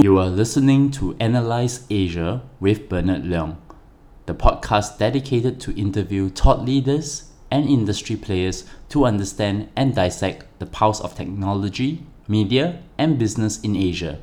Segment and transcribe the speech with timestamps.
[0.00, 3.56] You are listening to Analyze Asia with Bernard Leung,
[4.26, 10.66] the podcast dedicated to interview thought leaders and industry players to understand and dissect the
[10.66, 14.20] pulse of technology, media, and business in Asia.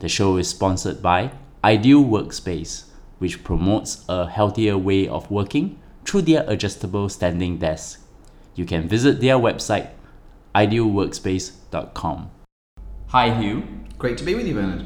[0.00, 1.32] The show is sponsored by
[1.64, 2.84] Ideal Workspace,
[3.18, 8.02] which promotes a healthier way of working through their adjustable standing desk.
[8.54, 9.88] You can visit their website
[10.54, 12.30] idealworkspace.com.
[13.16, 14.84] Hi Hugh, Great to be with you, Bernard.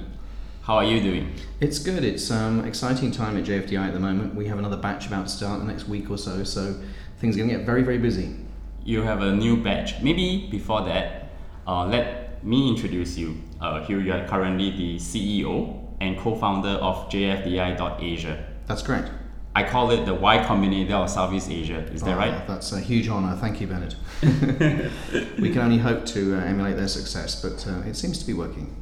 [0.63, 1.35] how are you doing?
[1.59, 2.05] It's good.
[2.05, 4.37] It's um, exciting time at JFDI at the moment.
[4.37, 6.81] We have another batch about to start the next week or so, so
[7.19, 8.37] things are going to get very, very busy.
[8.85, 10.01] You have a new batch.
[10.01, 11.33] Maybe before that,
[11.67, 13.37] uh, let me introduce you.
[13.61, 18.47] Uh, Hugh, you are currently the CEO and co-founder of JFDI.Asia.
[18.67, 19.11] That's correct.
[19.55, 21.79] I call it the Y Combinator of Southeast Asia.
[21.93, 22.47] Is that Oh, right?
[22.47, 23.37] That's a huge honour.
[23.37, 23.95] Thank you, Bernard.
[25.41, 28.33] we can only hope to uh, emulate their success, but uh, it seems to be
[28.33, 28.77] working.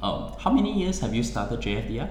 [0.00, 2.08] Um, how many years have you started JFDI?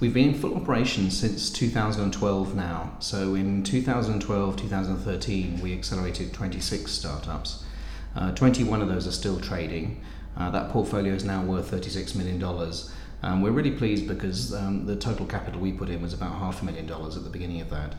[0.00, 2.92] We've been in full operation since 2012 now.
[3.00, 7.64] So in 2012, 2013, we accelerated 26 startups.
[8.16, 10.02] Uh, 21 of those are still trading.
[10.36, 12.40] Uh, that portfolio is now worth $36 million.
[13.22, 16.62] Um, we're really pleased because um, the total capital we put in was about half
[16.62, 17.94] a million dollars at the beginning of that.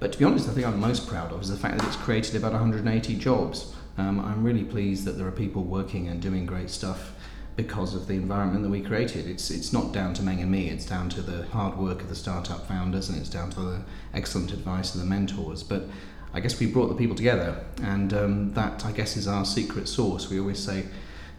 [0.00, 1.96] But to be honest, the thing I'm most proud of is the fact that it's
[1.96, 3.74] created about 180 jobs.
[3.98, 7.12] Um, I'm really pleased that there are people working and doing great stuff
[7.54, 9.26] because of the environment that we created.
[9.26, 10.70] It's it's not down to Meng and me.
[10.70, 13.80] It's down to the hard work of the startup founders, and it's down to the
[14.14, 15.62] excellent advice of the mentors.
[15.62, 15.84] But
[16.32, 19.86] I guess we brought the people together, and um, that I guess is our secret
[19.86, 20.30] sauce.
[20.30, 20.86] We always say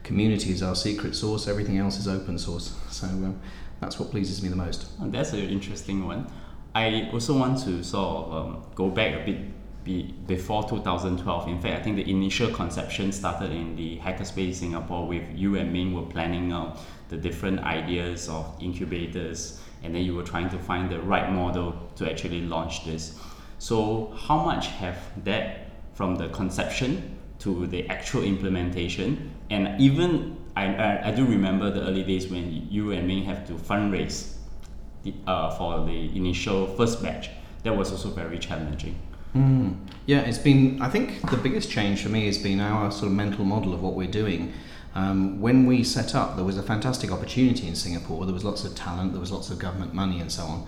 [0.03, 1.47] community is our secret source.
[1.47, 2.75] Everything else is open source.
[2.89, 3.39] So um,
[3.79, 4.87] that's what pleases me the most.
[5.01, 6.31] Oh, that's an interesting one.
[6.75, 9.37] I also want to sort of um, go back a bit
[9.83, 11.47] be, before 2012.
[11.47, 15.71] In fact, I think the initial conception started in the Hackerspace Singapore with you and
[15.71, 20.57] Meng were planning out the different ideas of incubators, and then you were trying to
[20.57, 23.19] find the right model to actually launch this.
[23.59, 30.75] So, how much have that from the conception to the actual implementation, and even I,
[30.75, 34.35] I, I do remember the early days when you and me have to fundraise
[35.03, 37.29] the, uh, for the initial first batch,
[37.63, 38.95] that was also very challenging.
[39.35, 39.75] Mm.
[40.05, 40.81] Yeah, it's been.
[40.81, 43.81] I think the biggest change for me has been our sort of mental model of
[43.81, 44.53] what we're doing.
[44.95, 48.25] Um, when we set up, there was a fantastic opportunity in Singapore.
[48.25, 50.67] There was lots of talent, there was lots of government money, and so on.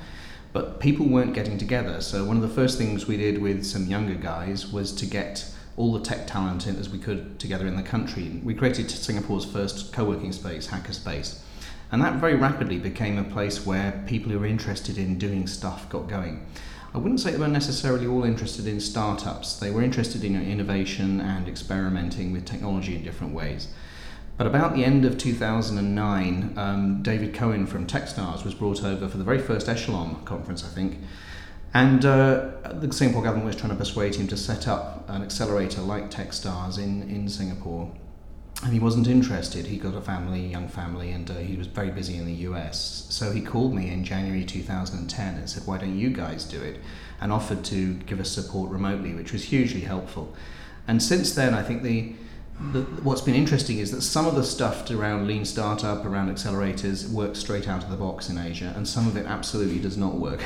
[0.52, 2.02] But people weren't getting together.
[2.02, 5.46] So one of the first things we did with some younger guys was to get
[5.78, 8.40] all the tech talent as we could together in the country.
[8.44, 11.40] We created Singapore's first co-working space, Hackerspace.
[11.92, 15.88] And that very rapidly became a place where people who were interested in doing stuff
[15.90, 16.46] got going.
[16.94, 19.58] I wouldn't say they were necessarily all interested in startups.
[19.58, 23.68] They were interested in innovation and experimenting with technology in different ways.
[24.38, 29.18] But about the end of 2009, um, David Cohen from Techstars was brought over for
[29.18, 30.98] the very first Echelon conference, I think.
[31.76, 35.82] And uh, the Singapore government was trying to persuade him to set up an accelerator
[35.82, 37.92] like Techstars in, in Singapore.
[38.64, 39.66] And he wasn't interested.
[39.66, 43.08] He got a family, young family, and uh, he was very busy in the US.
[43.10, 46.80] So he called me in January 2010 and said, Why don't you guys do it?
[47.20, 50.34] And offered to give us support remotely, which was hugely helpful.
[50.88, 52.14] And since then, I think the,
[52.72, 57.10] the what's been interesting is that some of the stuff around lean startup, around accelerators,
[57.10, 60.14] works straight out of the box in Asia, and some of it absolutely does not
[60.14, 60.42] work.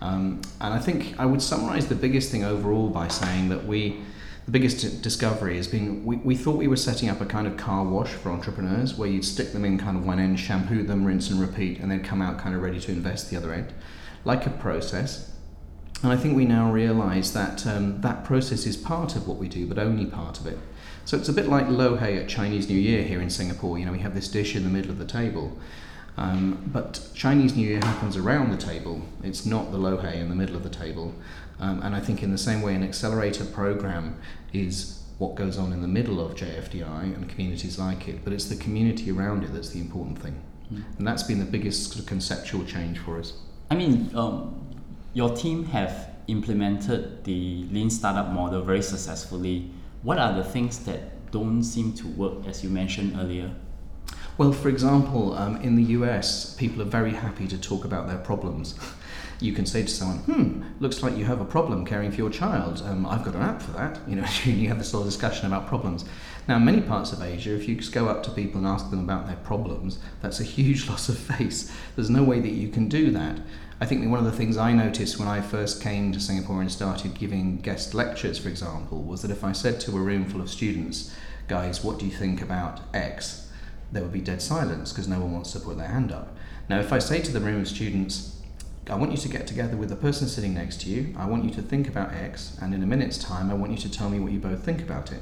[0.00, 4.00] Um, and I think I would summarize the biggest thing overall by saying that we
[4.46, 7.56] the biggest discovery has been we, we thought we were setting up a kind of
[7.56, 11.04] car wash for entrepreneurs where you'd stick them in kind of one end, shampoo them,
[11.04, 13.72] rinse and repeat, and then come out kind of ready to invest the other end,
[14.24, 15.30] like a process.
[16.02, 19.48] And I think we now realize that um, that process is part of what we
[19.48, 20.58] do, but only part of it.
[21.04, 23.78] So it's a bit like lo hei at Chinese New Year here in Singapore.
[23.78, 25.58] You know, we have this dish in the middle of the table.
[26.20, 29.00] Um, but Chinese New Year happens around the table.
[29.24, 31.14] It's not the lo hei in the middle of the table.
[31.58, 34.20] Um, and I think in the same way, an accelerator program
[34.52, 38.46] is what goes on in the middle of JFDI and communities like it, but it's
[38.46, 40.42] the community around it that's the important thing.
[40.72, 40.98] Mm.
[40.98, 43.32] And that's been the biggest sort of conceptual change for us.
[43.70, 44.66] I mean, um,
[45.14, 49.70] your team have implemented the lean startup model very successfully.
[50.02, 53.54] What are the things that don't seem to work, as you mentioned earlier?
[54.40, 58.16] Well, for example, um, in the US, people are very happy to talk about their
[58.16, 58.74] problems.
[59.38, 62.30] you can say to someone, "Hmm, looks like you have a problem caring for your
[62.30, 62.82] child.
[62.86, 65.66] Um, I've got an app for that." You know, you have this little discussion about
[65.66, 66.06] problems.
[66.48, 68.88] Now, in many parts of Asia, if you just go up to people and ask
[68.88, 71.70] them about their problems, that's a huge loss of face.
[71.94, 73.40] There's no way that you can do that.
[73.78, 76.72] I think one of the things I noticed when I first came to Singapore and
[76.72, 80.40] started giving guest lectures, for example, was that if I said to a room full
[80.40, 81.14] of students,
[81.46, 83.48] "Guys, what do you think about X?"
[83.92, 86.36] There would be dead silence because no one wants to put their hand up.
[86.68, 88.36] Now, if I say to the room of students,
[88.88, 91.44] I want you to get together with the person sitting next to you, I want
[91.44, 94.08] you to think about X, and in a minute's time, I want you to tell
[94.08, 95.20] me what you both think about it,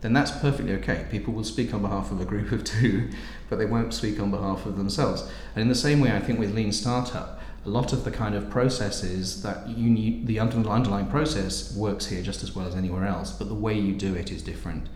[0.00, 1.06] then that's perfectly okay.
[1.10, 3.10] People will speak on behalf of a group of two,
[3.50, 5.28] but they won't speak on behalf of themselves.
[5.54, 8.34] And in the same way, I think with Lean Startup, a lot of the kind
[8.34, 13.04] of processes that you need, the underlying process works here just as well as anywhere
[13.04, 14.88] else, but the way you do it is different.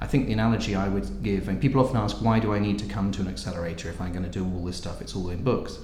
[0.00, 2.78] I think the analogy I would give, and people often ask, why do I need
[2.80, 5.00] to come to an accelerator if I'm going to do all this stuff?
[5.00, 5.78] It's all in books.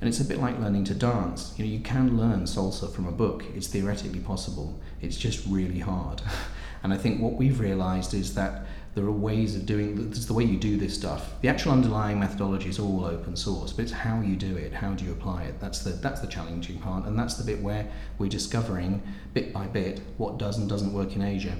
[0.00, 1.52] And it's a bit like learning to dance.
[1.58, 3.44] You know, you can learn salsa from a book.
[3.54, 4.80] It's theoretically possible.
[5.02, 6.22] It's just really hard.
[6.82, 8.64] and I think what we've realized is that
[8.94, 11.40] there are ways of doing this is the way you do this stuff.
[11.42, 14.94] The actual underlying methodology is all open source, but it's how you do it, how
[14.94, 15.60] do you apply it.
[15.60, 17.86] That's the that's the challenging part, and that's the bit where
[18.18, 19.00] we're discovering
[19.32, 21.54] bit by bit what does and doesn't work in Asia.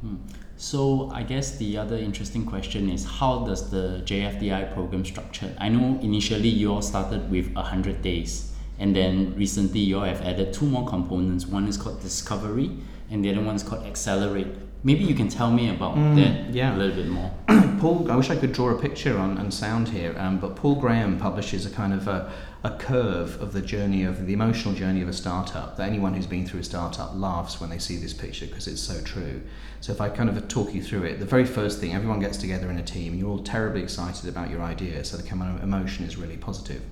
[0.00, 0.16] Hmm.
[0.56, 5.54] So I guess the other interesting question is how does the JFDI program structure?
[5.58, 10.22] I know initially you all started with 100 days and then recently you all have
[10.22, 11.46] added two more components.
[11.46, 12.70] One is called Discovery
[13.10, 14.48] and the other one is called Accelerate.
[14.82, 16.74] Maybe you can tell me about mm, that yeah.
[16.74, 17.30] a little bit more.
[17.80, 20.76] Paul, I wish I could draw a picture on and sound here, um, but Paul
[20.76, 22.32] Graham publishes a kind of a,
[22.62, 26.26] a curve of the journey of the emotional journey of a startup that anyone who's
[26.26, 29.40] been through a startup laughs when they see this picture because it's so true.
[29.80, 32.36] So if I kind of talk you through it, the very first thing, everyone gets
[32.36, 35.62] together in a team, you're all terribly excited about your idea, so the kind of
[35.62, 36.82] emotion is really positive.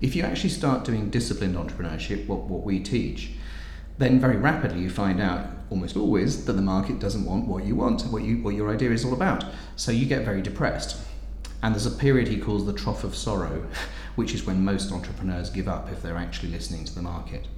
[0.00, 3.30] If you actually start doing disciplined entrepreneurship, what, what we teach,
[3.98, 7.76] then very rapidly you find out almost always that the market doesn't want what you
[7.76, 9.44] want, what you what your idea is all about.
[9.76, 10.96] So you get very depressed.
[11.62, 13.66] And there's a period he calls the trough of sorrow,
[14.20, 17.48] which is when most entrepreneurs give up if they're actually listening to the market.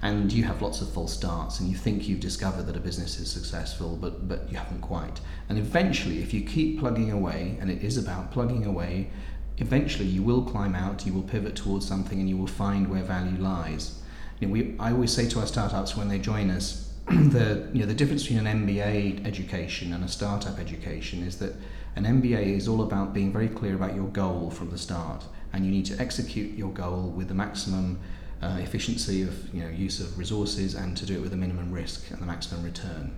[0.00, 3.18] And you have lots of false starts, and you think you've discovered that a business
[3.18, 5.20] is successful, but, but you haven't quite.
[5.48, 9.10] And eventually, if you keep plugging away, and it is about plugging away,
[9.58, 13.02] eventually you will climb out, you will pivot towards something, and you will find where
[13.02, 14.00] value lies
[14.40, 17.80] you know, we, I always say to our startups when they join us, the, you
[17.80, 21.54] know, the difference between an MBA education and a startup education is that
[21.94, 25.24] an MBA is all about being very clear about your goal from the start,
[25.56, 27.98] and you need to execute your goal with the maximum
[28.42, 31.72] uh, efficiency of you know, use of resources and to do it with the minimum
[31.72, 33.16] risk and the maximum return.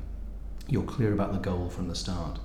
[0.69, 2.39] You're clear about the goal from the start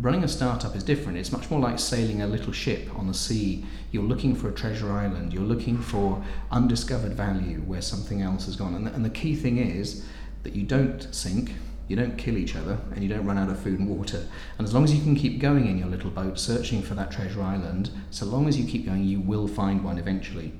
[0.00, 1.18] running a startup is different.
[1.18, 3.64] It's much more like sailing a little ship on the sea.
[3.90, 5.32] You're looking for a treasure island.
[5.32, 8.74] You're looking for undiscovered value where something else has gone.
[8.74, 10.04] And and the key thing is
[10.42, 11.52] that you don't sink,
[11.88, 14.26] you don't kill each other, and you don't run out of food and water.
[14.58, 17.10] And as long as you can keep going in your little boat searching for that
[17.10, 20.52] treasure island, so long as you keep going, you will find one eventually.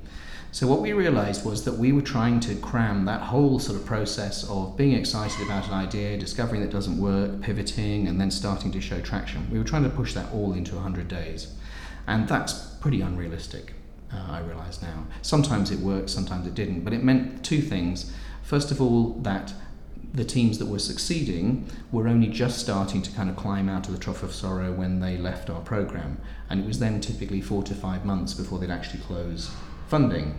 [0.53, 3.87] So what we realized was that we were trying to cram that whole sort of
[3.87, 8.71] process of being excited about an idea, discovering that doesn't work, pivoting, and then starting
[8.73, 9.49] to show traction.
[9.51, 11.55] We were trying to push that all into 100 days.
[12.05, 13.73] And that's pretty unrealistic,
[14.13, 15.07] uh, I realize now.
[15.23, 18.13] Sometimes it worked, sometimes it didn't, but it meant two things.
[18.43, 19.53] First of all, that
[20.13, 23.93] the teams that were succeeding were only just starting to kind of climb out of
[23.93, 26.19] the trough of sorrow when they left our program.
[26.49, 29.49] And it was then typically four to five months before they'd actually close
[29.87, 30.35] funding.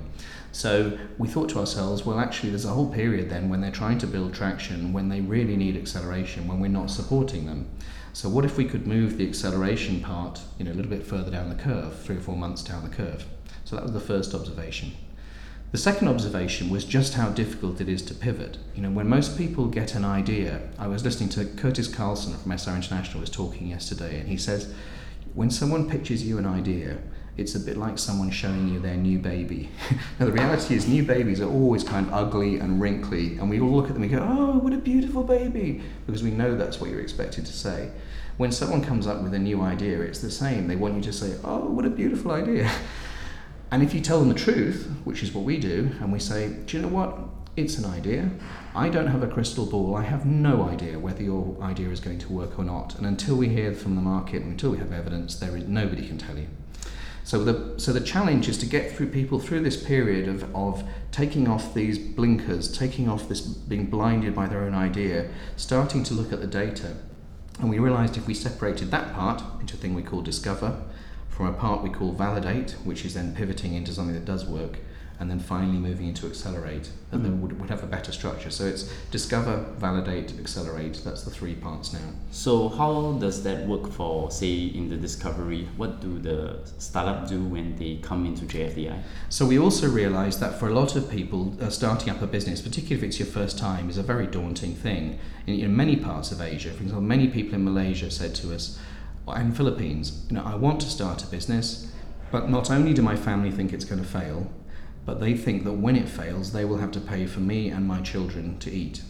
[0.53, 3.99] So we thought to ourselves, well, actually, there's a whole period then when they're trying
[3.99, 7.69] to build traction, when they really need acceleration, when we're not supporting them.
[8.13, 11.33] So what if we could move the acceleration part, you know, a little bit further
[11.33, 13.27] down the curve, three or four months down the curve?
[13.65, 14.93] So that was the first observation.
[15.75, 18.59] The second observation was just how difficult it is to pivot.
[18.77, 22.53] You know, when most people get an idea, I was listening to Curtis Carlson from
[22.53, 24.73] SRI International was talking yesterday, and he says,
[25.35, 26.99] when someone pitches you an idea,
[27.37, 29.69] it's a bit like someone showing you their new baby.
[30.21, 33.59] now, the reality is, new babies are always kind of ugly and wrinkly, and we
[33.59, 36.81] all look at them and go, Oh, what a beautiful baby, because we know that's
[36.81, 37.91] what you're expected to say.
[38.37, 40.69] When someone comes up with a new idea, it's the same.
[40.69, 42.71] They want you to say, Oh, what a beautiful idea.
[43.75, 46.49] And if you tell them the truth, which is what we do, and we say,
[46.65, 47.19] Do you know what?
[47.57, 48.31] It's an idea.
[48.73, 49.97] I don't have a crystal ball.
[49.97, 52.95] I have no idea whether your idea is going to work or not.
[52.95, 56.19] And until we hear from the market, until we have evidence, there is nobody can
[56.19, 56.47] tell you.
[57.25, 60.85] So the, so the challenge is to get through people through this period of, of
[61.11, 66.15] taking off these blinkers, taking off this being blinded by their own idea, starting to
[66.15, 66.95] look at the data.
[67.59, 70.81] And we realized if we separated that part into a thing we call discover,
[71.35, 74.79] from a part we call validate, which is then pivoting into something that does work,
[75.19, 77.25] and then finally moving into accelerate, and mm.
[77.25, 78.51] then would, would have a better structure.
[78.51, 81.01] So it's discover, validate, accelerate.
[81.05, 82.09] That's the three parts now.
[82.31, 85.69] So how does that work for, say, in the discovery?
[85.77, 89.03] What do the startup do when they come into JFDI?
[89.29, 92.61] So we also realised that for a lot of people, uh, starting up a business,
[92.61, 95.19] particularly if it's your first time, is a very daunting thing.
[95.47, 98.79] In, in many parts of Asia, for example, many people in Malaysia said to us,
[99.27, 101.91] and Philippines, you know, I want to start a business
[102.35, 104.51] But not only do my family think it's going to fail,
[105.07, 107.87] but they think that when it fails, they will have to pay for me and
[107.87, 109.03] my children to eat.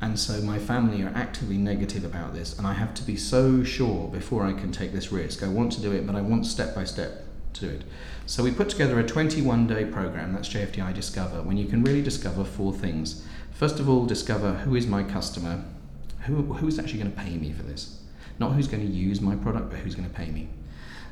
[0.00, 3.62] And so my family are actively negative about this, and I have to be so
[3.62, 5.42] sure before I can take this risk.
[5.42, 7.82] I want to do it, but I want step by step to do it.
[8.24, 12.02] So we put together a 21 day program, that's JFDI Discover, when you can really
[12.02, 13.26] discover four things.
[13.52, 15.62] First of all, discover who is my customer,
[16.20, 18.01] who, who's actually going to pay me for this.
[18.38, 20.48] Not who's going to use my product, but who's going to pay me.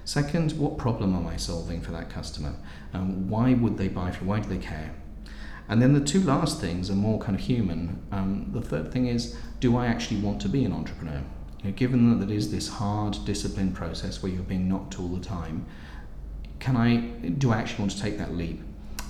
[0.04, 2.54] Second, what problem am I solving for that customer?
[2.92, 4.26] Um, why would they buy from?
[4.26, 4.94] Why do they care?
[5.68, 8.02] And then the two last things are more kind of human.
[8.10, 11.22] Um, the third thing is, do I actually want to be an entrepreneur?
[11.62, 15.08] You know, given that it is this hard, disciplined process where you're being knocked all
[15.08, 15.66] the time,
[16.58, 16.96] can I?
[16.96, 18.62] Do I actually want to take that leap?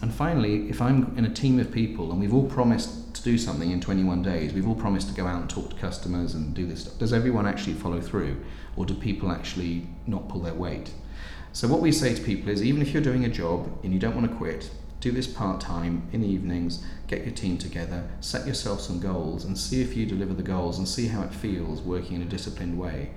[0.03, 3.37] And finally, if I'm in a team of people and we've all promised to do
[3.37, 6.55] something in 21 days, we've all promised to go out and talk to customers and
[6.55, 8.43] do this stuff, does everyone actually follow through?
[8.77, 10.91] Or do people actually not pull their weight?
[11.53, 13.99] So, what we say to people is even if you're doing a job and you
[13.99, 18.09] don't want to quit, do this part time in the evenings, get your team together,
[18.21, 21.35] set yourself some goals, and see if you deliver the goals and see how it
[21.35, 23.11] feels working in a disciplined way.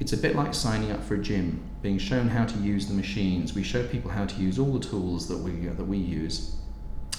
[0.00, 2.94] It's a bit like signing up for a gym, being shown how to use the
[2.94, 3.54] machines.
[3.54, 6.56] We show people how to use all the tools that we, uh, that we use,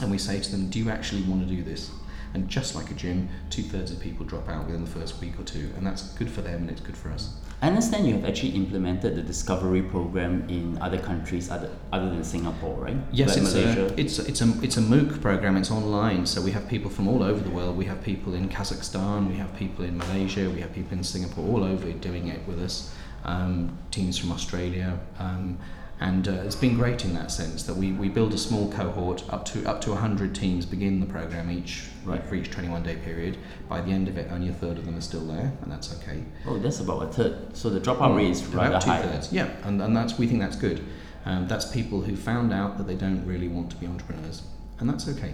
[0.01, 1.91] and we say to them, Do you actually want to do this?
[2.35, 5.39] And just like a gym, two thirds of people drop out within the first week
[5.39, 7.33] or two, and that's good for them and it's good for us.
[7.61, 12.25] I understand you have actually implemented the discovery program in other countries other, other than
[12.25, 12.97] Singapore, right?
[13.13, 13.85] Yes, like it's Malaysia.
[13.85, 17.07] a, it's, it's, a, it's a MOOC program, it's online, so we have people from
[17.07, 17.77] all over the world.
[17.77, 21.47] We have people in Kazakhstan, we have people in Malaysia, we have people in Singapore,
[21.47, 24.99] all over doing it with us, um, teams from Australia.
[25.19, 25.57] Um,
[25.99, 29.23] and uh, it's been great in that sense that we, we build a small cohort
[29.31, 32.23] up to up to 100 teams begin the program each Right.
[32.23, 33.37] for each 21 day period
[33.67, 35.91] by the end of it only a third of them are still there and that's
[36.01, 37.55] okay oh, that's about a third.
[37.57, 39.01] So the dropout rate is rather about high.
[39.01, 40.83] two-thirds, yeah and, and that's we think that's good
[41.25, 44.43] um, that's people who found out that they don't really want to be entrepreneurs
[44.79, 45.33] and that's okay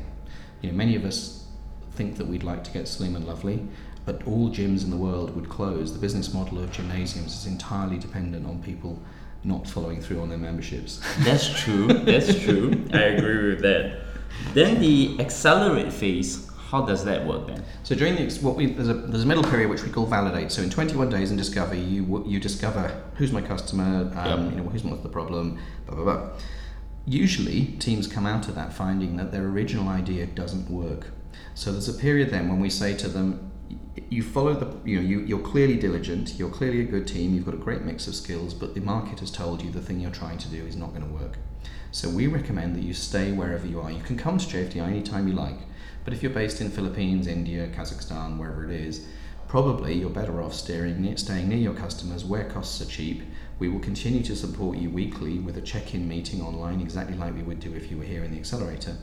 [0.62, 1.46] you know many of us
[1.94, 3.68] think that we'd like to get slim and lovely
[4.06, 7.98] but all gyms in the world would close the business model of gymnasiums is entirely
[7.98, 8.98] dependent on people
[9.44, 11.88] not following through on their memberships That's true.
[11.88, 12.86] That's true.
[12.94, 14.02] I agree with that.
[14.54, 16.48] Then the accelerate phase.
[16.70, 17.64] How does that work then?
[17.84, 20.52] So during the what we there's a there's a middle period which we call validate.
[20.54, 24.52] So in 21 days in discover, you you discover who's my customer, um, Yep.
[24.52, 26.30] you know who's what's the problem, blah blah blah.
[27.06, 31.08] Usually teams come out of that finding that their original idea doesn't work.
[31.56, 33.51] So there's a period then when we say to them,
[34.10, 37.46] you follow the you know you, you're clearly diligent, you're clearly a good team, you've
[37.46, 40.12] got a great mix of skills, but the market has told you the thing you're
[40.12, 41.38] trying to do is not going to work.
[41.92, 43.92] So we recommend that you stay wherever you are.
[43.92, 45.60] You can come to JFDI anytime you like,
[46.06, 49.06] but if you're based in Philippines, India, Kazakhstan, wherever it is,
[49.50, 53.24] probably you're better off near, staying near your customers where costs are cheap.
[53.60, 57.44] We will continue to support you weekly with a check-in meeting online, exactly like we
[57.44, 58.96] would do if you were here in the accelerator.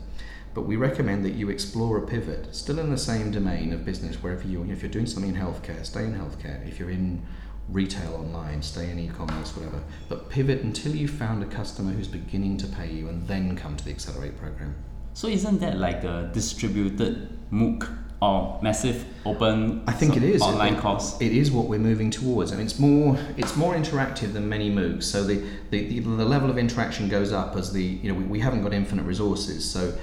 [0.53, 4.21] But we recommend that you explore a pivot, still in the same domain of business,
[4.21, 6.67] wherever you if you're doing something in healthcare, stay in healthcare.
[6.67, 7.21] If you're in
[7.69, 9.81] retail online, stay in e-commerce, whatever.
[10.07, 13.77] But pivot until you've found a customer who's beginning to pay you and then come
[13.77, 14.75] to the Accelerate program.
[15.13, 17.87] So isn't that like a distributed MOOC
[18.21, 21.19] or massive open I think it is online It- course?
[21.21, 25.03] It is what we're moving towards, and it's more it's more interactive than many MOOCs.
[25.03, 28.25] So the, the, the, the level of interaction goes up as the you know we,
[28.25, 29.69] we haven't got infinite resources.
[29.69, 29.93] So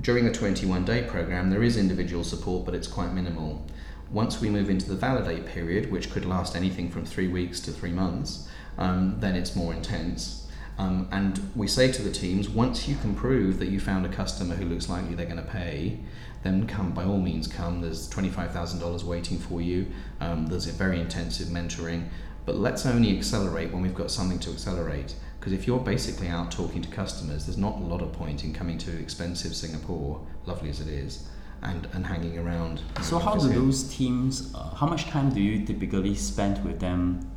[0.00, 3.64] during the 21 day program, there is individual support, but it's quite minimal.
[4.10, 7.70] Once we move into the validate period, which could last anything from three weeks to
[7.70, 10.48] three months, um, then it's more intense.
[10.78, 14.08] Um, and we say to the teams, once you can prove that you found a
[14.08, 15.98] customer who looks likely they're going to pay,
[16.42, 17.82] then come by all means come.
[17.82, 19.88] There's $25,000 waiting for you.
[20.20, 22.08] Um, there's a very intensive mentoring.
[22.46, 25.14] But let's only accelerate when we've got something to accelerate.
[25.40, 28.52] Because if you're basically out talking to customers, there's not a lot of point in
[28.52, 31.30] coming to expensive Singapore, lovely as it is,
[31.62, 32.82] and, and hanging around.
[33.00, 34.54] So how do those teams?
[34.54, 37.30] Uh, how much time do you typically spend with them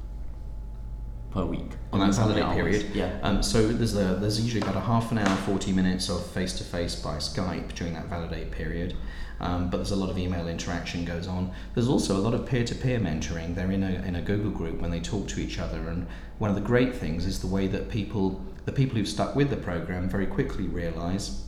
[1.31, 1.71] per week?
[1.93, 2.55] on that how many validate hours?
[2.55, 2.95] period.
[2.95, 3.19] Yeah.
[3.23, 6.51] Um, so there's a, there's usually about a half an hour, 40 minutes of face
[6.57, 8.97] to face by Skype during that validate period.
[9.39, 11.51] Um, but there's a lot of email interaction goes on.
[11.73, 13.55] There's also a lot of peer-to-peer mentoring.
[13.55, 15.89] They're in a, in a Google group when they talk to each other.
[15.89, 19.35] And one of the great things is the way that people, the people who've stuck
[19.35, 21.45] with the program, very quickly realise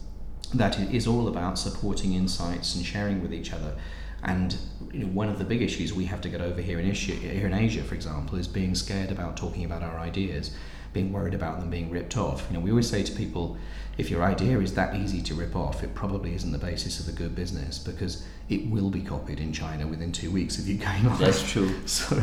[0.53, 3.75] that it is all about supporting insights and sharing with each other.
[4.23, 4.57] And
[4.91, 7.13] you know, one of the big issues we have to get over here in, issue,
[7.13, 10.51] here in Asia, for example, is being scared about talking about our ideas.
[10.95, 12.47] being worried about them being ripped off.
[12.49, 13.57] You know, we always say to people,
[13.97, 17.07] if your idea is that easy to rip off, it probably isn't the basis of
[17.07, 20.77] a good business because it will be copied in China within two weeks if you
[20.77, 21.19] going on.
[21.19, 21.73] That's true.
[21.85, 22.21] So,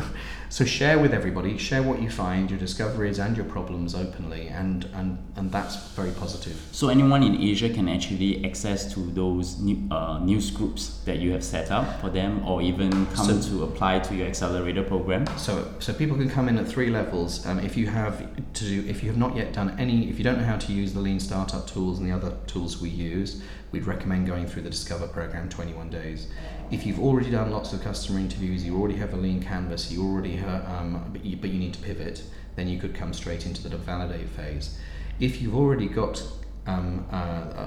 [0.51, 4.85] so share with everybody, share what you find, your discoveries and your problems openly, and
[4.93, 6.61] and and that's very positive.
[6.73, 11.33] So anyone in Asia can actually access to those new, uh, news groups that you
[11.33, 15.27] have set up for them, or even come So- to apply to your accelerator program.
[15.39, 17.47] So, so people can come in at three levels.
[17.47, 18.19] Um, if you have
[18.53, 20.73] to do, if you have not yet done any, if you don't know how to
[20.73, 24.63] use the Lean Startup tools and the other tools we use, we'd recommend going through
[24.63, 26.29] the Discover program 21 days.
[26.71, 30.03] If you've already done lots of customer interviews, you already have a Lean canvas, you
[30.03, 32.23] already have, um, but, you, but you need to pivot,
[32.57, 34.79] then you could come straight into the validate phase.
[35.21, 36.23] If you've already got
[36.67, 37.17] um, uh,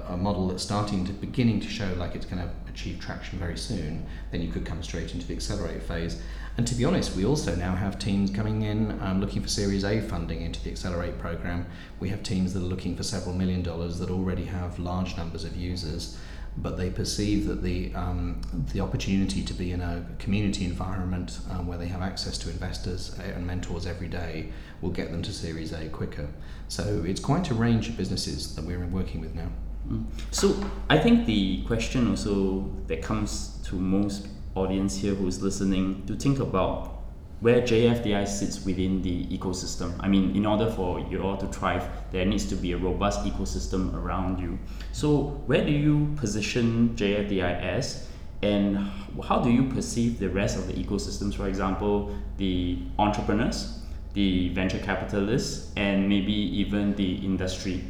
[0.09, 3.39] a, a model that's starting to beginning to show like it's going to achieve traction
[3.39, 6.21] very soon, then you could come straight into the accelerate phase.
[6.57, 9.83] And to be honest, we also now have teams coming in um, looking for Series
[9.83, 11.65] A funding into the Accelerate program.
[11.99, 15.43] We have teams that are looking for several million dollars that already have large numbers
[15.43, 16.17] of users,
[16.57, 18.39] but they perceive that the um,
[18.71, 23.17] the opportunity to be in a community environment um, where they have access to investors
[23.19, 26.29] and mentors every day will get them to Series A quicker.
[26.69, 29.49] So it's quite a range of businesses that we're working with now.
[29.89, 30.05] Mm.
[30.31, 30.55] So
[30.89, 36.39] I think the question also that comes to most audience here who's listening to think
[36.39, 36.95] about
[37.41, 39.93] where JFDI sits within the ecosystem.
[39.99, 43.25] I mean, in order for you all to thrive, there needs to be a robust
[43.25, 44.57] ecosystem around you.
[44.93, 48.07] So where do you position JFDI as?
[48.41, 48.77] And
[49.23, 51.35] how do you perceive the rest of the ecosystems?
[51.35, 53.79] For example, the entrepreneurs,
[54.13, 57.83] the venture capitalists, and maybe even the industry,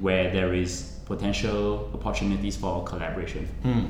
[0.00, 3.48] where there is potential opportunities for collaboration.
[3.64, 3.88] Mm.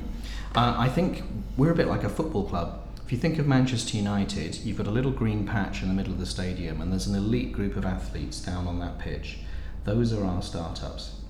[0.56, 1.22] Uh, I think
[1.58, 2.80] we're a bit like a football club.
[3.04, 6.14] If you think of Manchester United, you've got a little green patch in the middle
[6.14, 9.40] of the stadium, and there's an elite group of athletes down on that pitch.
[9.84, 11.20] Those are our startups.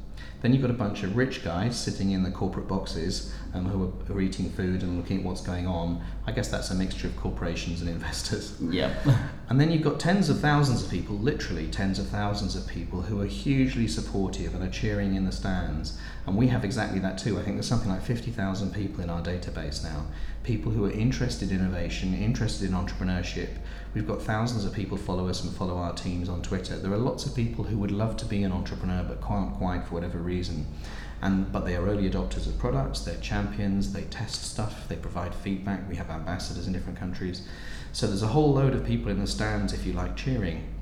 [0.47, 3.83] Then you've got a bunch of rich guys sitting in the corporate boxes um, who,
[3.83, 6.00] are, who are eating food and looking at what's going on.
[6.25, 8.57] I guess that's a mixture of corporations and investors.
[8.61, 8.93] Yep.
[9.49, 13.03] And then you've got tens of thousands of people, literally tens of thousands of people,
[13.03, 15.99] who are hugely supportive and are cheering in the stands.
[16.26, 17.38] And we have exactly that too.
[17.38, 20.06] I think there's something like 50,000 people in our database now.
[20.43, 23.50] People who are interested in innovation, interested in entrepreneurship.
[23.97, 26.76] We've got thousands of people follow us and follow our teams on Twitter.
[26.76, 29.87] There are lots of people who would love to be an entrepreneur but can't quite
[29.87, 30.67] for whatever reason.
[31.23, 35.35] And, but they are early adopters of products, they're champions, they test stuff, they provide
[35.35, 35.89] feedback.
[35.89, 37.49] We have ambassadors in different countries.
[37.93, 40.75] So there's a whole load of people in the stands, if you like, cheering.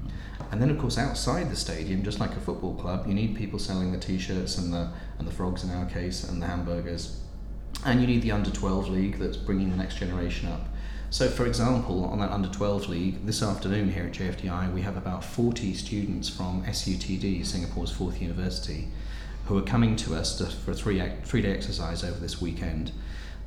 [0.50, 3.60] And then, of course, outside the stadium, just like a football club, you need people
[3.60, 7.20] selling the T-shirts and the and the frogs in our case and the hamburgers,
[7.86, 10.66] and you need the under 12 league that's bringing the next generation up.
[11.14, 14.96] So, for example, on that under 12 league, this afternoon here at JFDI, we have
[14.96, 18.88] about 40 students from SUTD, Singapore's fourth university,
[19.46, 22.90] who are coming to us to, for a three three day exercise over this weekend.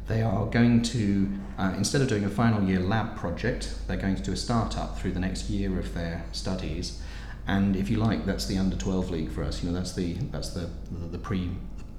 [0.08, 4.16] They are going to, uh, instead of doing a final year lab project, they're going
[4.16, 7.02] to do a startup through the next year of their studies.
[7.48, 9.62] And if you like, that's the under 12 league for us.
[9.62, 11.50] You know, that's the that's the the, the pre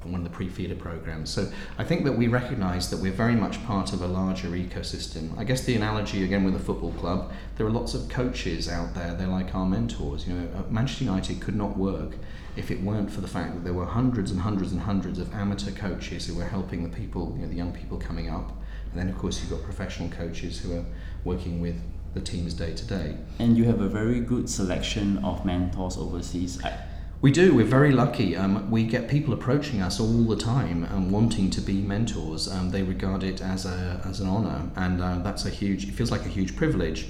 [0.05, 1.31] one of the pre-feeder programs.
[1.31, 5.37] So I think that we recognise that we're very much part of a larger ecosystem.
[5.37, 8.95] I guess the analogy again with a football club, there are lots of coaches out
[8.95, 9.15] there.
[9.15, 10.27] They're like our mentors.
[10.27, 12.15] You know, uh, Manchester United could not work
[12.57, 15.33] if it weren't for the fact that there were hundreds and hundreds and hundreds of
[15.35, 18.51] amateur coaches who were helping the people, you know, the young people coming up.
[18.91, 20.85] And then of course you've got professional coaches who are
[21.25, 21.81] working with
[22.15, 23.17] the teams day to day.
[23.39, 26.65] And you have a very good selection of mentors overseas.
[26.65, 26.79] I,
[27.21, 27.53] We do.
[27.53, 28.37] We're very lucky.
[28.37, 32.47] Um, we get people approaching us all the time and wanting to be mentors.
[32.47, 35.89] Um, they regard it as a as an honour, and uh, that's a huge.
[35.89, 37.09] It feels like a huge privilege.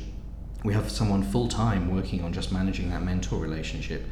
[0.65, 4.07] We have someone full time working on just managing that mentor relationship.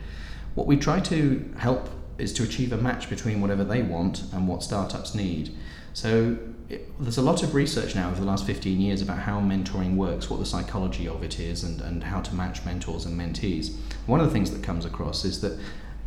[0.54, 4.46] What we try to help is to achieve a match between whatever they want and
[4.46, 5.56] what startups need.
[5.94, 6.36] So
[6.68, 9.96] it, there's a lot of research now over the last 15 years about how mentoring
[9.96, 13.74] works, what the psychology of it is, and, and how to match mentors and mentees.
[14.04, 15.58] One of the things that comes across is that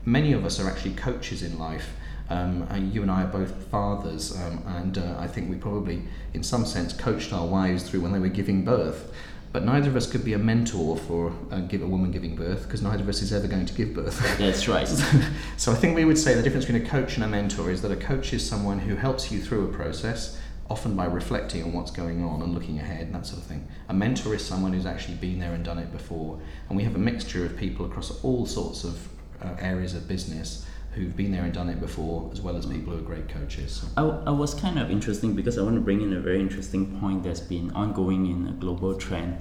[0.06, 1.90] many of us are actually coaches in life.
[2.30, 6.04] Um, and you and I are both fathers, um, and uh, I think we probably,
[6.36, 9.12] in some sense, coached our wives through when they were giving birth.
[9.52, 12.64] But neither of us could be a mentor for uh, give a woman giving birth
[12.64, 14.20] because neither of us is ever going to give birth.
[14.38, 14.88] that's right.
[15.58, 17.82] so I think we would say the difference between a coach and a mentor is
[17.82, 21.74] that a coach is someone who helps you through a process, often by reflecting on
[21.74, 23.68] what's going on and looking ahead and that sort of thing.
[23.88, 26.40] A mentor is someone who's actually been there and done it before.
[26.68, 29.00] And we have a mixture of people across all sorts of
[29.42, 32.94] uh, areas of business who've been there and done it before, as well as people
[32.94, 33.86] who are great coaches.
[33.96, 37.00] I, I was kind of interesting because I want to bring in a very interesting
[37.00, 39.38] point that's been ongoing in a global trend.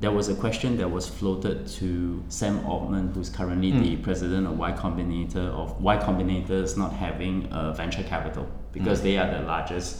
[0.00, 3.80] there was a question that was floated to Sam Altman, who's currently Mm.
[3.84, 9.16] the president of Y Combinator, of Y Combinators not having a venture capital because they
[9.16, 9.90] are the largest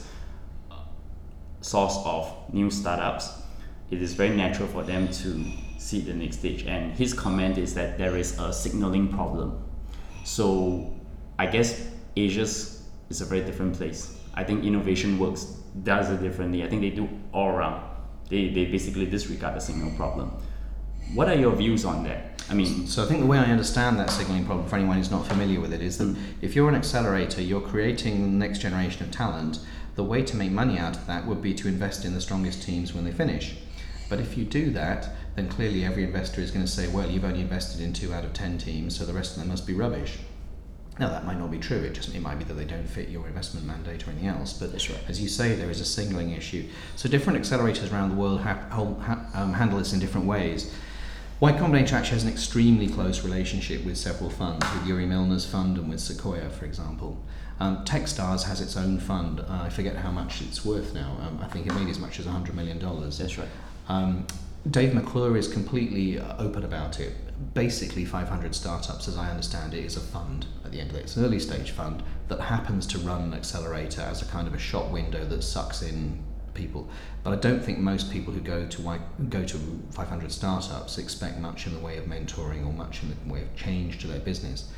[0.69, 0.75] uh,
[1.61, 2.21] source of
[2.53, 3.25] new startups.
[3.89, 5.29] It is very natural for them to
[5.77, 6.63] see the next stage.
[6.63, 9.61] And his comment is that there is a signaling problem.
[10.23, 10.93] So
[11.37, 14.19] I guess Asia's is a very different place.
[14.33, 15.43] I think innovation works
[15.83, 16.63] does it differently.
[16.63, 17.83] I think they do all around.
[18.29, 20.31] They, they basically disregard the signal problem.
[21.13, 22.43] What are your views on that?
[22.49, 25.11] I mean, So I think the way I understand that signaling problem for anyone who's
[25.11, 26.17] not familiar with it is that mm.
[26.41, 29.59] if you're an accelerator, you're creating the next generation of talent.
[29.95, 32.61] The way to make money out of that would be to invest in the strongest
[32.63, 33.57] teams when they finish.
[34.09, 37.25] But if you do that, then clearly every investor is going to say, well, you've
[37.25, 39.73] only invested in two out of ten teams, so the rest of them must be
[39.73, 40.17] rubbish.
[40.97, 41.79] Now that might not be true.
[41.79, 44.53] It just it might be that they don't fit your investment mandate or anything else.
[44.53, 44.99] But right.
[45.09, 46.69] as you say, there is a signaling issue.
[46.95, 50.73] So different accelerators around the world ha- ha- um, handle this in different ways.
[51.41, 55.77] Y Combinator actually has an extremely close relationship with several funds, with Yuri Milner's fund
[55.77, 57.21] and with Sequoia, for example.
[57.59, 59.41] Um, Techstars has its own fund.
[59.41, 61.17] Uh, I forget how much it's worth now.
[61.21, 62.79] Um, I think it made as much as $100 million.
[62.79, 63.47] that's right.
[63.89, 64.25] Um,
[64.71, 67.13] Dave McClure is completely open about it.
[67.53, 71.01] Basically, 500 Startups, as I understand it, is a fund at the end of it.
[71.01, 74.55] It's an early stage fund that happens to run an accelerator as a kind of
[74.55, 76.23] a shop window that sucks in
[76.55, 76.89] people.
[77.23, 78.99] But I don't think most people who go to
[79.29, 79.57] go to
[79.91, 83.55] 500 Startups expect much in the way of mentoring or much in the way of
[83.55, 84.71] change to their business.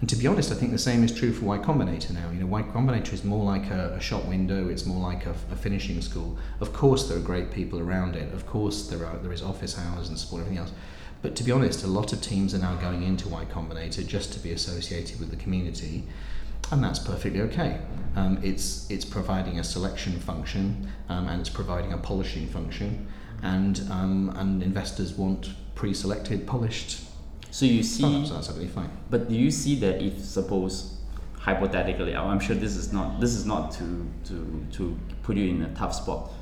[0.00, 2.30] And to be honest, I think the same is true for Y Combinator now.
[2.30, 4.68] You know, Y Combinator is more like a, a shop window.
[4.68, 6.36] It's more like a, a finishing school.
[6.60, 8.32] Of course, there are great people around it.
[8.34, 10.72] Of course, there are there is office hours and support and everything else.
[11.22, 14.32] But to be honest, a lot of teams are now going into Y Combinator just
[14.34, 16.04] to be associated with the community,
[16.70, 17.80] and that's perfectly okay.
[18.16, 23.06] Um, it's it's providing a selection function um, and it's providing a polishing function,
[23.42, 27.00] and um, and investors want pre-selected, polished
[27.54, 28.28] So you see, startups.
[28.30, 28.90] So that's absolutely fine.
[29.10, 30.96] But do you see that if suppose
[31.38, 35.62] hypothetically, I'm sure this is not this is not to to to put you in
[35.62, 36.32] a tough spot.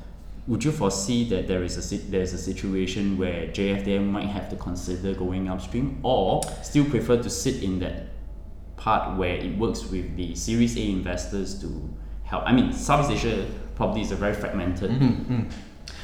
[0.47, 4.49] Would you foresee that there is a si- there's a situation where JFDI might have
[4.49, 8.07] to consider going upstream, or still prefer to sit in that
[8.77, 11.67] part where it works with the Series A investors to
[12.23, 12.43] help?
[12.47, 13.45] I mean, Southeast Asia
[13.75, 15.49] probably is a very fragmented mm-hmm, mm-hmm.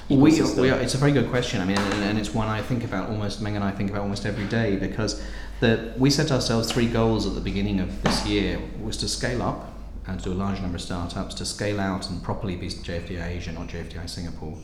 [0.09, 1.61] We, we are, it's a very good question.
[1.61, 4.01] I mean, and, and it's one I think about almost, Meng and I think about
[4.01, 5.21] almost every day because
[5.59, 9.43] the, we set ourselves three goals at the beginning of this year was to scale
[9.43, 9.71] up
[10.07, 13.23] and to do a large number of startups, to scale out and properly be JFDI
[13.23, 14.57] Asia, not JFDI Singapore.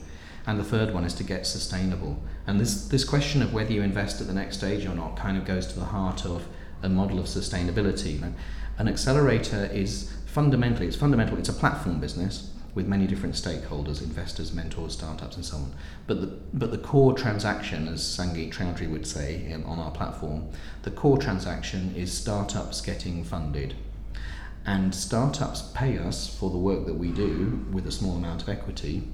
[0.47, 2.19] And the third one is to get sustainable.
[2.47, 5.38] And this, this question of whether you invest at the next stage or not kind
[5.38, 6.47] of goes to the heart of
[6.81, 8.13] a model of sustainability.
[8.13, 8.34] You know,
[8.79, 14.54] an accelerator is fundamentally, it's fundamental, it's a platform business with many different stakeholders, investors,
[14.54, 15.74] mentors, startups, and so on.
[16.08, 20.50] But the, but the core transaction, as Sangeet Choudary would say in, on our platform,
[20.84, 23.76] the core transaction is startups getting funded.
[24.66, 28.50] And startups pay us for the work that we do with a small amount of
[28.50, 29.08] equity,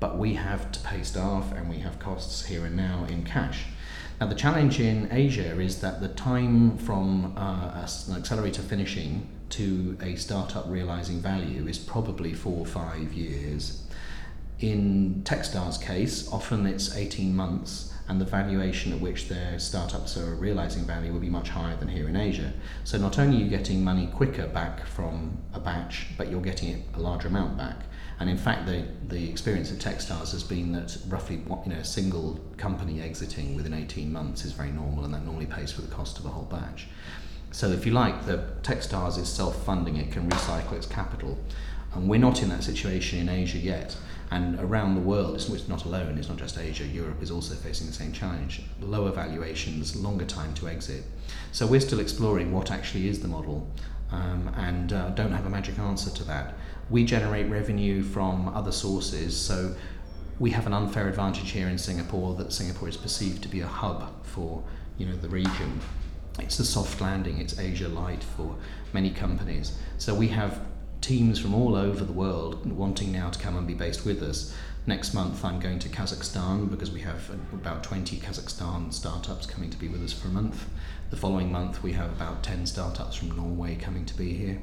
[0.00, 3.66] but we have to pay staff and we have costs here and now in cash.
[4.20, 9.96] Now, the challenge in Asia is that the time from uh, an accelerator finishing to
[10.00, 13.82] a startup realizing value is probably four or five years.
[14.60, 20.34] In Techstars' case, often it's 18 months, and the valuation at which their startups are
[20.34, 22.52] realizing value will be much higher than here in Asia.
[22.84, 26.84] So not only are you getting money quicker back from a batch, but you're getting
[26.94, 27.84] a larger amount back.
[28.20, 31.84] And in fact, the, the experience of Techstars has been that roughly you know, a
[31.84, 35.88] single company exiting within 18 months is very normal, and that normally pays for the
[35.88, 36.86] cost of a whole batch.
[37.54, 41.38] So if you like, the Techstars is self-funding; it can recycle its capital,
[41.94, 43.96] and we're not in that situation in Asia yet.
[44.32, 46.18] And around the world, it's it's not alone.
[46.18, 46.84] It's not just Asia.
[46.84, 51.04] Europe is also facing the same challenge: lower valuations, longer time to exit.
[51.52, 53.68] So we're still exploring what actually is the model,
[54.10, 56.54] um, and uh, don't have a magic answer to that.
[56.90, 59.76] We generate revenue from other sources, so
[60.40, 63.68] we have an unfair advantage here in Singapore that Singapore is perceived to be a
[63.68, 64.64] hub for
[64.98, 65.80] you know the region.
[66.38, 67.38] It's the soft landing.
[67.38, 68.56] It's Asia light for
[68.92, 69.78] many companies.
[69.98, 70.60] So we have
[71.00, 74.54] teams from all over the world wanting now to come and be based with us.
[74.86, 79.78] Next month, I'm going to Kazakhstan because we have about 20 Kazakhstan startups coming to
[79.78, 80.66] be with us for a month.
[81.10, 84.60] The following month, we have about 10 startups from Norway coming to be here.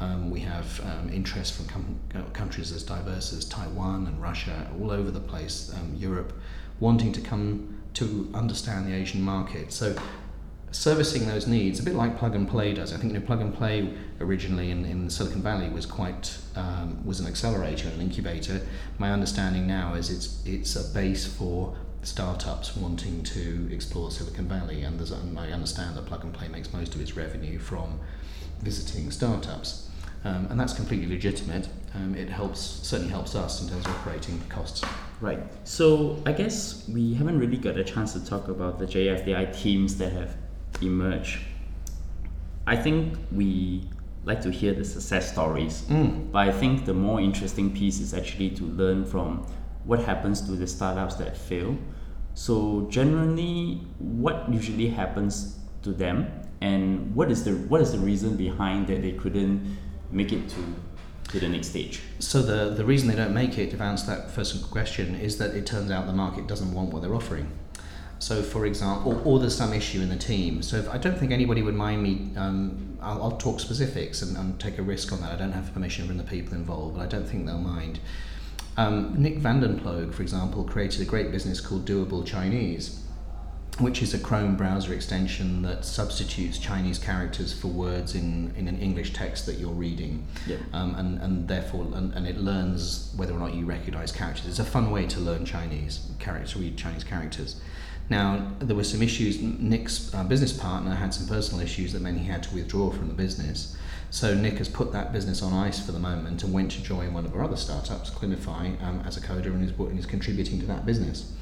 [0.00, 2.00] Um, we have um, interest from com-
[2.32, 6.32] countries as diverse as Taiwan and Russia, all over the place, um, Europe,
[6.80, 9.72] wanting to come to understand the Asian market.
[9.72, 9.96] So
[10.74, 12.92] servicing those needs, a bit like Plug and Play does.
[12.92, 17.04] I think you know, Plug and Play originally in, in Silicon Valley was quite um,
[17.06, 18.60] was an accelerator and an incubator.
[18.98, 24.82] My understanding now is it's it's a base for startups wanting to explore Silicon Valley,
[24.82, 28.00] and, and I understand that Plug and Play makes most of its revenue from
[28.60, 29.88] visiting startups.
[30.24, 31.68] Um, and that's completely legitimate.
[31.94, 34.82] Um, it helps certainly helps us in terms of operating costs.
[35.20, 35.38] Right.
[35.64, 39.98] So I guess we haven't really got a chance to talk about the JFDI teams
[39.98, 40.34] that have
[40.82, 41.38] emerged.
[42.66, 43.88] I think we
[44.24, 46.32] like to hear the success stories, Mm.
[46.32, 49.44] but I think the more interesting piece is actually to learn from
[49.84, 51.76] what happens to the startups that fail.
[52.32, 56.26] So generally, what usually happens to them,
[56.62, 59.76] and what is the what is the reason behind that they couldn't
[60.10, 60.62] make it to
[61.32, 62.00] to the next stage?
[62.18, 65.54] So the, the reason they don't make it, to answer that first question, is that
[65.54, 67.48] it turns out the market doesn't want what they're offering.
[68.24, 70.62] So, for example, or, or there's some issue in the team.
[70.62, 72.30] So, if, I don't think anybody would mind me.
[72.38, 75.32] Um, I'll, I'll talk specifics and, and take a risk on that.
[75.32, 78.00] I don't have permission from the people involved, but I don't think they'll mind.
[78.78, 83.02] Um, Nick Vandenploeg, for example, created a great business called Doable Chinese,
[83.78, 88.78] which is a Chrome browser extension that substitutes Chinese characters for words in, in an
[88.78, 90.26] English text that you're reading.
[90.46, 90.60] Yep.
[90.72, 94.46] Um, and, and therefore, and, and it learns whether or not you recognize characters.
[94.46, 97.60] It's a fun way to learn Chinese, character, read Chinese characters.
[98.10, 99.40] Now, there were some issues.
[99.40, 103.08] Nick's uh, business partner had some personal issues that meant he had to withdraw from
[103.08, 103.76] the business.
[104.10, 107.12] So Nick has put that business on ice for the moment and went to join
[107.14, 110.60] one of our other startups, Clinify, um, as a coder and is, and is contributing
[110.60, 111.32] to that business.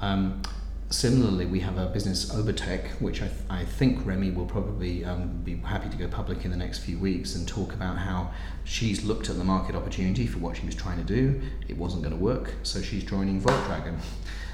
[0.00, 0.42] Um,
[0.88, 5.42] similarly, we have a business, Obertech, which I, th- I think Remy will probably um,
[5.44, 8.32] be happy to go public in the next few weeks and talk about how
[8.64, 11.40] she's looked at the market opportunity for what she was trying to do.
[11.68, 13.98] It wasn't going to work, so she's joining Volkswagen.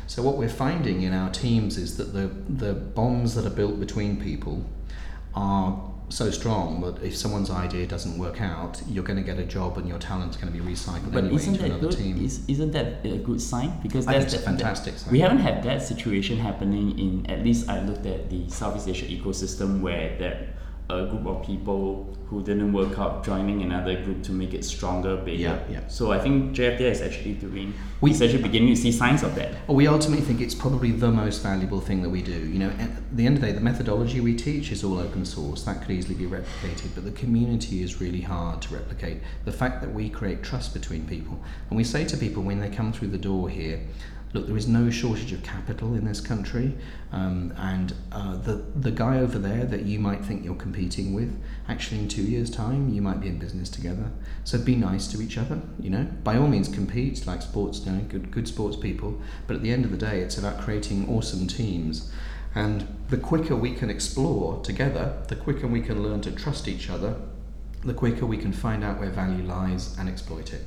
[0.06, 3.80] So what we're finding in our teams is that the, the bonds that are built
[3.80, 4.64] between people
[5.34, 9.44] are so strong that if someone's idea doesn't work out, you're going to get a
[9.44, 11.96] job and your talent's going to be recycled But anyway isn't into that another good?
[11.98, 12.24] team.
[12.24, 13.72] Is, isn't that a good sign?
[13.82, 15.12] Because I that's think it's a the- fantastic sign.
[15.12, 19.06] We haven't had that situation happening in at least I looked at the Southeast Asia
[19.06, 20.54] ecosystem where there
[20.88, 25.16] a group of people who didn't work out joining another group to make it stronger,
[25.16, 25.42] bigger.
[25.42, 25.86] Yeah, yeah.
[25.88, 27.72] So I think JFDI is actually doing.
[28.00, 29.54] We- it's actually beginning to see signs of that.
[29.68, 32.32] We ultimately think it's probably the most valuable thing that we do.
[32.32, 35.24] You know, at the end of the day, the methodology we teach is all open
[35.24, 35.62] source.
[35.62, 39.18] That could easily be replicated, but the community is really hard to replicate.
[39.44, 42.68] The fact that we create trust between people, and we say to people when they
[42.70, 43.80] come through the door here,
[44.32, 46.74] look, there is no shortage of capital in this country,
[47.12, 51.40] um, and uh, the the guy over there that you might think you're competing with,
[51.68, 54.10] actually in two years' time, you might be in business together.
[54.44, 55.60] So be nice to each other.
[55.80, 59.20] You know, by all means, compete like sports, you know, good good sports people.
[59.46, 62.10] But at the end of the day, it's about creating awesome teams.
[62.54, 66.88] And the quicker we can explore together, the quicker we can learn to trust each
[66.88, 67.16] other,
[67.84, 70.62] the quicker we can find out where value lies and exploit it.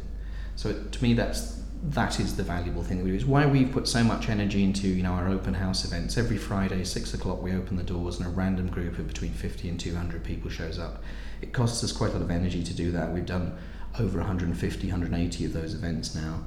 [0.55, 3.15] So to me, that's that is the valuable thing that we do.
[3.15, 6.17] It's why we've put so much energy into you know our open house events.
[6.17, 9.69] Every Friday, six o'clock, we open the doors, and a random group of between fifty
[9.69, 11.03] and two hundred people shows up.
[11.41, 13.13] It costs us quite a lot of energy to do that.
[13.13, 13.57] We've done
[13.97, 16.43] over 150, 180 of those events now,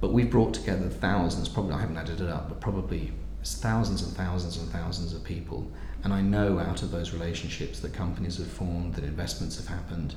[0.00, 1.48] but we've brought together thousands.
[1.48, 3.12] Probably I haven't added it up, but probably
[3.44, 5.70] thousands and thousands and thousands of people.
[6.04, 10.14] And I know out of those relationships that companies have formed, that investments have happened,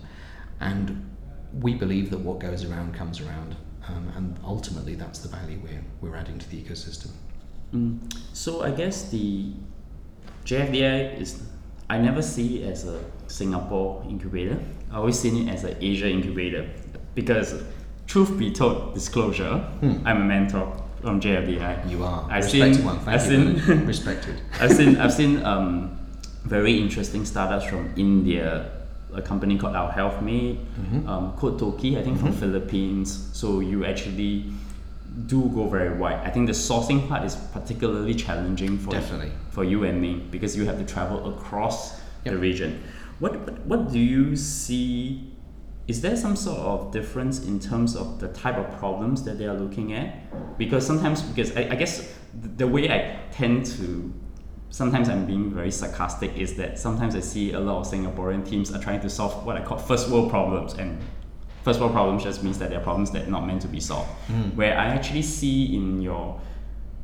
[0.61, 1.09] and
[1.53, 3.55] we believe that what goes around comes around,
[3.87, 7.09] um, and ultimately that's the value we're, we're adding to the ecosystem.
[7.73, 7.99] Mm.
[8.33, 9.51] So I guess the
[10.45, 11.43] JFDI is
[11.89, 14.57] I never see it as a Singapore incubator.
[14.91, 16.67] I always seen it as an Asia incubator
[17.13, 17.63] because
[18.07, 20.05] truth be told, disclosure, Hmm.
[20.05, 21.89] I'm a mentor from JFDI.
[21.89, 22.99] You are I've respected seen- one.
[22.99, 23.59] Thank I've you.
[23.59, 24.41] seen- respected.
[24.59, 25.99] I've seen I've seen um,
[26.43, 28.71] very interesting startups from India,
[29.15, 31.07] a company called Our Health Mate, Mhm.
[31.07, 32.39] um, Kotoki, I think from Mhm.
[32.43, 33.29] Philippines.
[33.33, 34.45] So you actually
[35.27, 36.19] do go very wide.
[36.25, 39.31] I think the sourcing part is particularly challenging for Definitely.
[39.49, 42.79] for you and me because you have to travel across the region.
[43.19, 45.31] What, what what do you see?
[45.87, 49.45] Is there some sort of difference in terms of the type of problems that they
[49.45, 50.07] are looking at?
[50.57, 52.11] Because sometimes, because I, I guess
[52.57, 54.11] the way I tend to,
[54.75, 58.75] sometimes I'm being very sarcastic, is that sometimes I see a lot of Singaporean teams
[58.75, 60.99] are trying to solve what I call first world problems, and
[61.63, 64.09] first world problems just means that they're problems that are not meant to be solved.
[64.27, 64.53] Mm.
[64.55, 66.41] Where I actually see in your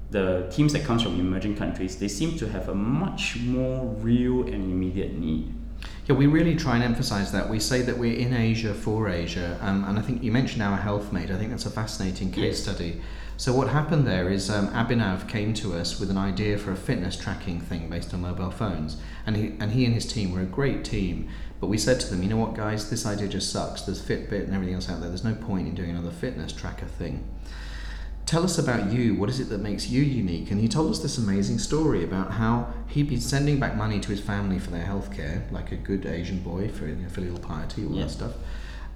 [0.09, 4.41] the teams that comes from emerging countries, they seem to have a much more real
[4.41, 5.53] and immediate need.
[6.07, 7.49] Yeah, we really try and emphasize that.
[7.49, 10.75] We say that we're in Asia for Asia, um, and I think you mentioned our
[10.75, 11.31] health mate.
[11.31, 12.59] I think that's a fascinating case Yes.
[12.59, 13.01] study.
[13.41, 16.75] So what happened there is um, Abhinav came to us with an idea for a
[16.75, 20.41] fitness tracking thing based on mobile phones, and he and he and his team were
[20.41, 21.27] a great team.
[21.59, 23.81] But we said to them, you know what, guys, this idea just sucks.
[23.81, 25.09] There's Fitbit and everything else out there.
[25.09, 27.23] There's no point in doing another fitness tracker thing.
[28.27, 29.15] tell us about you.
[29.15, 30.51] What is it that makes you unique?
[30.51, 34.09] And he told us this amazing story about how he'd been sending back money to
[34.09, 37.87] his family for their healthcare, like a good Asian boy for you know, filial piety,
[37.87, 38.03] all Yeah.
[38.03, 38.33] that stuff.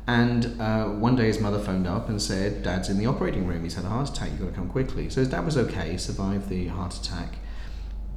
[0.08, 3.64] And uh, one day his mother phoned up and said, Dad's in the operating room.
[3.64, 4.30] He's had a heart attack.
[4.30, 5.10] You've got to come quickly.
[5.10, 7.38] So his dad was okay, he survived the heart attack.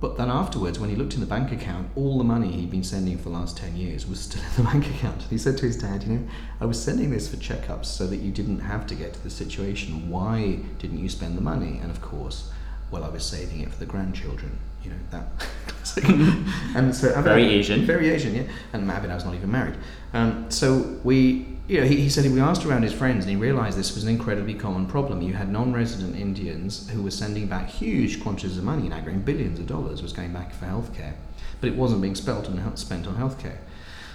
[0.00, 2.84] But then afterwards, when he looked in the bank account, all the money he'd been
[2.84, 5.22] sending for the last 10 years was still in the bank account.
[5.22, 6.28] And he said to his dad, You know,
[6.60, 9.34] I was sending this for checkups so that you didn't have to get to this
[9.34, 10.08] situation.
[10.08, 11.80] Why didn't you spend the money?
[11.82, 12.50] And of course,
[12.92, 14.58] well, I was saving it for the grandchildren.
[14.84, 15.26] You know, that
[15.66, 16.04] classic.
[16.08, 17.84] and so Very Asian.
[17.84, 18.44] Very Asian, yeah.
[18.72, 19.74] And Matt I was not even married.
[20.14, 23.36] Um, so we, you know, he, he said we asked around his friends and he
[23.36, 25.20] realised this was an incredibly common problem.
[25.20, 29.58] You had non-resident Indians who were sending back huge quantities of money, now going billions
[29.58, 31.12] of dollars, was going back for healthcare,
[31.60, 33.58] but it wasn't being spent on spent on healthcare.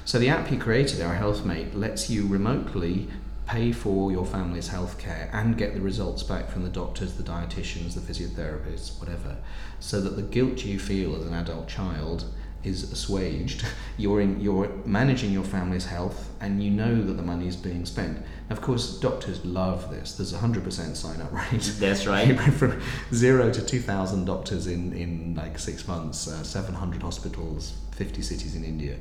[0.04, 3.08] So the app he created, our HealthMate, lets you remotely
[3.46, 7.94] pay for your family's healthcare and get the results back from the doctors, the dietitians,
[7.94, 9.38] the physiotherapists, whatever,
[9.80, 12.26] so that the guilt you feel as an adult child
[12.64, 13.66] is assuaged.
[13.98, 17.86] You're in, you're managing your family's health, and you know that the money is being
[17.86, 18.18] spent.
[18.50, 20.16] Of course, doctors love this.
[20.16, 21.62] There's a hundred percent sign up rate.
[21.80, 22.36] That's right.
[22.36, 22.82] went from
[23.14, 28.64] zero to 2,000 doctors in, in like six months, uh, 700 hospitals, 50 cities in
[28.64, 28.98] India.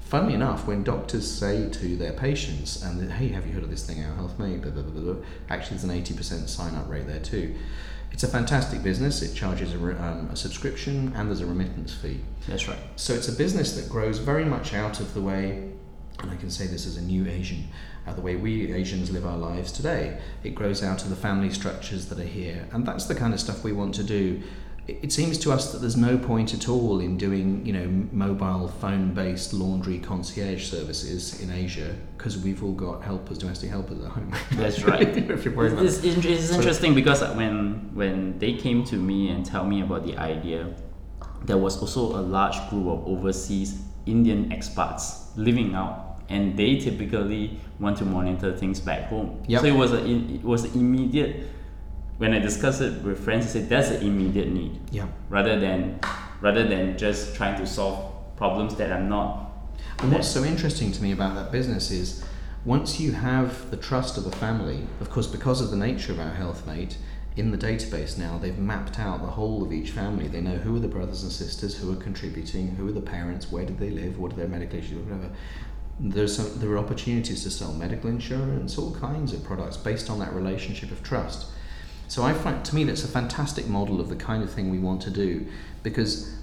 [0.00, 3.86] Funnily enough, when doctors say to their patients, and hey, have you heard of this
[3.86, 4.36] thing, our health?
[4.36, 5.14] Blah, blah, blah, blah,
[5.48, 7.54] actually, there's an 80% sign up rate there too.
[8.12, 9.22] It's a fantastic business.
[9.22, 12.20] It charges a, um, a subscription and there's a remittance fee.
[12.48, 12.78] That's right.
[12.96, 15.70] So it's a business that grows very much out of the way,
[16.18, 17.68] and I can say this as a new Asian,
[18.06, 20.18] uh, the way we Asians live our lives today.
[20.42, 23.40] It grows out of the family structures that are here, and that's the kind of
[23.40, 24.42] stuff we want to do.
[25.02, 28.68] It seems to us that there's no point at all in doing, you know, mobile
[28.68, 34.32] phone-based laundry concierge services in Asia because we've all got helpers, domestic helpers at home.
[34.52, 35.08] That's right.
[35.08, 38.96] if you're worried about It's, it's, it's interesting because uh, when when they came to
[38.96, 40.74] me and tell me about the idea,
[41.44, 47.58] there was also a large group of overseas Indian expats living out, and they typically
[47.78, 49.42] want to monitor things back home.
[49.46, 49.60] Yep.
[49.62, 51.46] So it was a it was an immediate.
[52.20, 55.06] When I discuss it with friends, I say that's an immediate need yeah.
[55.30, 55.98] rather than
[56.42, 59.50] rather than just trying to solve problems that are not.
[60.00, 62.22] And what's so interesting to me about that business is
[62.66, 66.20] once you have the trust of a family, of course, because of the nature of
[66.20, 66.96] our HealthMate,
[67.36, 70.28] in the database now, they've mapped out the whole of each family.
[70.28, 73.50] They know who are the brothers and sisters, who are contributing, who are the parents,
[73.50, 75.30] where did they live, what are their medical issues, whatever.
[75.98, 80.18] There's some, there are opportunities to sell medical insurance, all kinds of products based on
[80.18, 81.46] that relationship of trust.
[82.10, 84.80] So I find, to me, that's a fantastic model of the kind of thing we
[84.80, 85.46] want to do,
[85.84, 86.34] because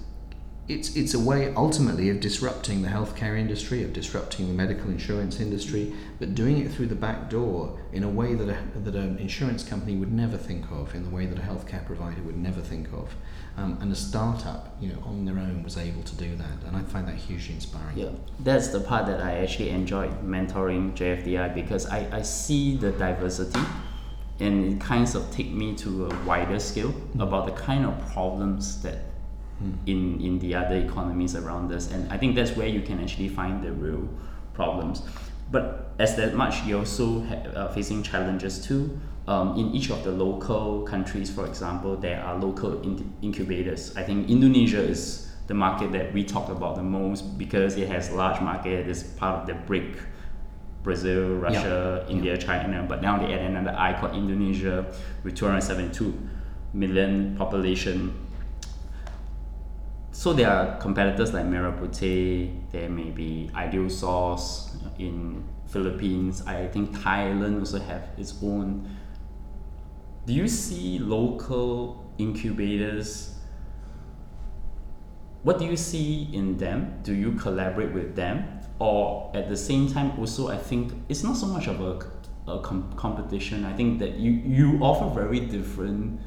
[0.66, 5.40] it's it's a way ultimately of disrupting the healthcare industry, of disrupting the medical insurance
[5.40, 9.18] industry, but doing it through the back door in a way that a, that an
[9.18, 12.62] insurance company would never think of, in the way that a healthcare provider would never
[12.62, 13.14] think of,
[13.58, 16.78] um, and a startup, you know, on their own was able to do that, and
[16.78, 17.98] I find that hugely inspiring.
[17.98, 22.92] Yeah, that's the part that I actually enjoyed mentoring JFDI because I, I see the
[22.92, 23.60] diversity
[24.40, 28.80] and it kind of take me to a wider scale about the kind of problems
[28.82, 28.98] that
[29.86, 31.90] in, in the other economies around us.
[31.90, 34.08] And I think that's where you can actually find the real
[34.54, 35.02] problems.
[35.50, 38.98] But as that much you're also ha- uh, facing challenges too.
[39.26, 43.96] Um, in each of the local countries for example there are local in- incubators.
[43.96, 48.10] I think Indonesia is the market that we talk about the most because it has
[48.10, 49.96] a large market it's part of the BRIC
[50.82, 54.86] Brazil, Russia, India, China, but now they add another I called Indonesia
[55.24, 56.14] with 272
[56.72, 58.14] million population.
[60.12, 66.42] So there are competitors like Merah Putih, there may be Ideal Source in Philippines.
[66.46, 68.88] I think Thailand also have its own.
[70.26, 73.38] Do you see local incubators?
[75.42, 76.98] What do you see in them?
[77.02, 78.57] Do you collaborate with them?
[78.78, 82.60] Or at the same time, also, I think it's not so much of a, a
[82.60, 83.64] com- competition.
[83.64, 86.20] I think that you, you offer very different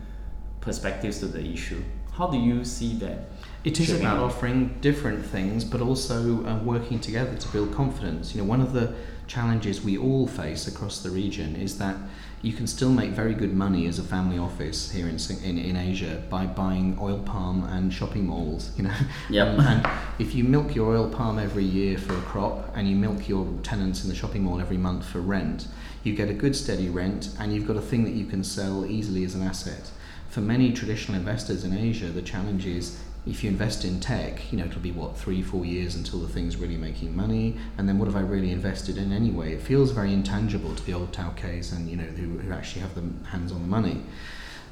[0.59, 1.81] perspectives to the issue.
[2.13, 3.29] How do you see that?
[3.63, 4.23] It is about up?
[4.23, 8.35] offering different things, but also uh, working together to build confidence.
[8.35, 8.93] You know, one of the
[9.27, 11.95] challenges we all face across the region is that
[12.41, 15.75] you can still make very good money as a family office here in in, in
[15.75, 18.71] Asia by buying oil palm and shopping malls.
[18.77, 18.93] You know,
[19.29, 19.47] Yep.
[19.47, 19.89] Um, and
[20.19, 23.47] if you milk your oil palm every year for a crop, and you milk your
[23.63, 25.67] tenants in the shopping mall every month for rent,
[26.03, 28.85] you get a good steady rent, and you've got a thing that you can sell
[28.85, 29.91] easily as an asset
[30.31, 34.57] for many traditional investors in Asia, the challenge is if you invest in tech, you
[34.57, 37.55] know, it'll be what, three, four years until the thing's really making money.
[37.77, 39.53] And then what have I really invested in anyway?
[39.53, 42.95] It feels very intangible to the old Tauke's and, you know, who, who actually have
[42.95, 44.01] the hands on the money.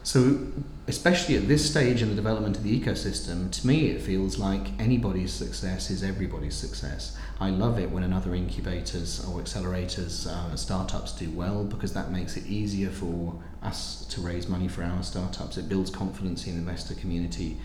[0.02, 0.48] So,
[0.88, 4.68] especially at this stage in the development of the ecosystem, to me it feels like
[4.80, 7.16] anybody's success is everybody's success.
[7.40, 12.38] I love it when another incubators or accelerators, uh, startups do well because that makes
[12.38, 15.58] it easier for us to raise money for our startups.
[15.58, 17.58] It builds confidence in the investor community.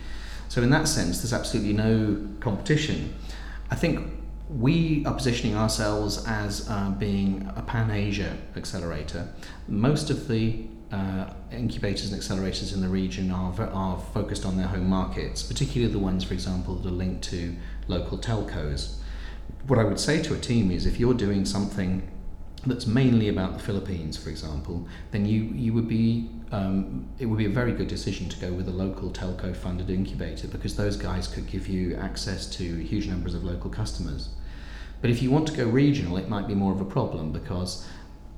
[0.48, 3.14] So, in that sense, there's absolutely no competition.
[3.70, 4.10] I think
[4.48, 9.28] we are positioning ourselves as uh, being a pan Asia accelerator.
[9.66, 14.68] Most of the uh, incubators and accelerators in the region are, are focused on their
[14.68, 17.56] home markets, particularly the ones, for example, that are linked to
[17.88, 18.96] local telcos.
[19.66, 22.08] What I would say to a team is if you're doing something
[22.66, 27.38] that's mainly about the Philippines, for example, then you, you would be um, it would
[27.38, 30.96] be a very good decision to go with a local telco funded incubator because those
[30.96, 34.28] guys could give you access to huge numbers of local customers.
[35.00, 37.84] But if you want to go regional, it might be more of a problem because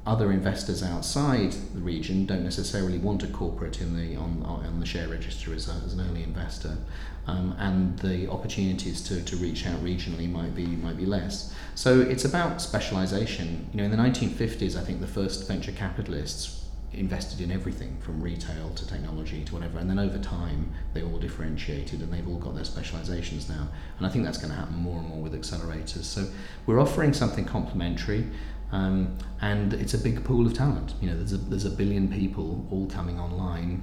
[0.07, 4.87] other investors outside the region don't necessarily want a corporate in the on, on the
[4.87, 6.79] share register as, a, as an early investor,
[7.27, 11.53] um, and the opportunities to, to reach out regionally might be might be less.
[11.75, 13.69] So it's about specialization.
[13.73, 16.66] You know, in the 1950s, I think the first venture capitalists
[16.97, 21.19] invested in everything from retail to technology to whatever, and then over time they all
[21.19, 23.69] differentiated and they've all got their specializations now.
[23.99, 26.05] And I think that's going to happen more and more with accelerators.
[26.05, 26.27] So
[26.67, 28.27] we're offering something complementary.
[28.73, 30.95] Um, and it's a big pool of talent.
[31.01, 33.83] You know, there's a, there's a billion people all coming online,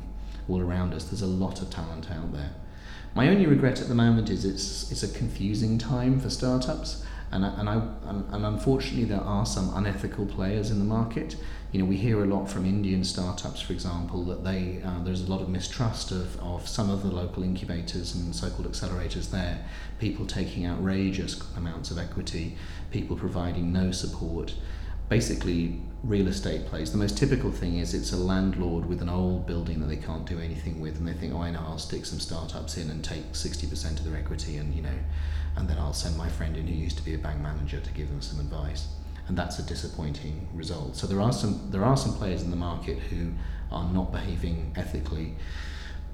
[0.49, 1.05] all around us.
[1.05, 2.51] There's a lot of talent out there.
[3.15, 7.43] My only regret at the moment is it's it's a confusing time for startups, and
[7.45, 11.35] and I and unfortunately there are some unethical players in the market.
[11.71, 15.21] You know, we hear a lot from Indian startups, for example, that they uh, there's
[15.21, 19.65] a lot of mistrust of, of some of the local incubators and so-called accelerators there.
[19.99, 22.57] People taking outrageous amounts of equity,
[22.91, 24.53] people providing no support
[25.09, 26.91] basically real estate plays.
[26.91, 30.25] The most typical thing is it's a landlord with an old building that they can't
[30.25, 33.03] do anything with, and they think, oh, I know, I'll stick some startups in and
[33.03, 34.99] take 60% of their equity, and you know,
[35.55, 37.91] and then I'll send my friend in who used to be a bank manager to
[37.93, 38.87] give them some advice.
[39.27, 40.97] And that's a disappointing result.
[40.97, 43.31] So there are some there are some players in the market who
[43.71, 45.35] are not behaving ethically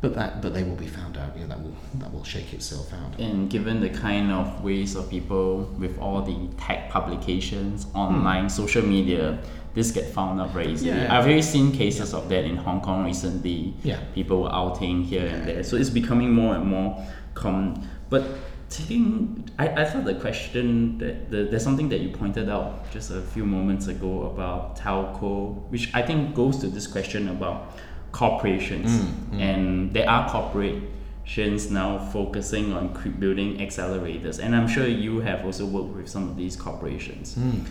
[0.01, 2.53] but that but they will be found out you know that will that will shake
[2.53, 7.87] itself out and given the kind of ways of people with all the tech publications
[7.93, 8.49] online hmm.
[8.49, 9.37] social media
[9.73, 11.17] this get found out very easily yeah.
[11.17, 12.19] i've already seen cases yeah.
[12.19, 15.33] of that in hong kong recently yeah people were outing here yeah.
[15.33, 18.23] and there so it's becoming more and more common but
[18.69, 23.09] taking I, I thought the question that the, there's something that you pointed out just
[23.11, 27.77] a few moments ago about telco which i think goes to this question about
[28.11, 29.41] corporations, mm, mm.
[29.41, 32.87] and there are corporations now focusing on
[33.19, 37.35] building accelerators, and I'm sure you have also worked with some of these corporations.
[37.35, 37.65] Mm.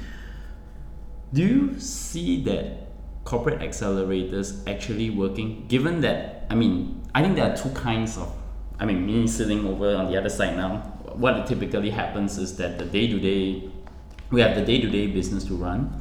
[1.33, 2.89] Do you see that
[3.25, 5.67] corporate accelerators actually working?
[5.69, 8.33] Given that, I mean, I think there are two kinds of.
[8.81, 10.95] I mean, me sitting over on the other side now.
[11.15, 13.69] What typically happens is that the day to day,
[14.31, 16.01] we have the day to day business to run,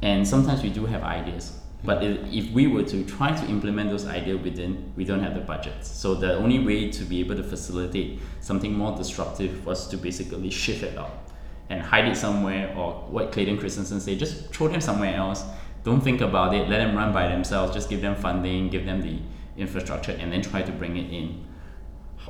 [0.00, 4.06] and sometimes we do have ideas but if we were to try to implement those
[4.06, 5.72] ideas within, we don't have the budget.
[5.86, 10.50] So the only way to be able to facilitate something more disruptive was to basically
[10.50, 11.30] shift it out
[11.70, 15.44] and hide it somewhere, or what Clayton Christensen said, just throw them somewhere else.
[15.82, 16.68] Don't think about it.
[16.68, 17.72] Let them run by themselves.
[17.72, 19.18] Just give them funding, give them the
[19.56, 21.42] infrastructure, and then try to bring it in.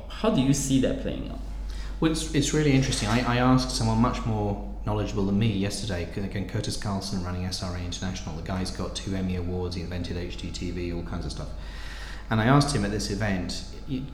[0.07, 1.39] How do you see that playing out?
[1.99, 3.09] Well, it's, it's really interesting.
[3.09, 6.09] I, I asked someone much more knowledgeable than me yesterday.
[6.15, 8.35] Again, Curtis Carlson running SRI International.
[8.35, 11.49] The guy's got two Emmy Awards, he invented HDTV, all kinds of stuff.
[12.31, 13.65] And I asked him at this event,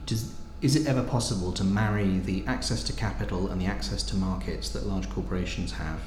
[0.04, 4.16] does, is it ever possible to marry the access to capital and the access to
[4.16, 6.00] markets that large corporations have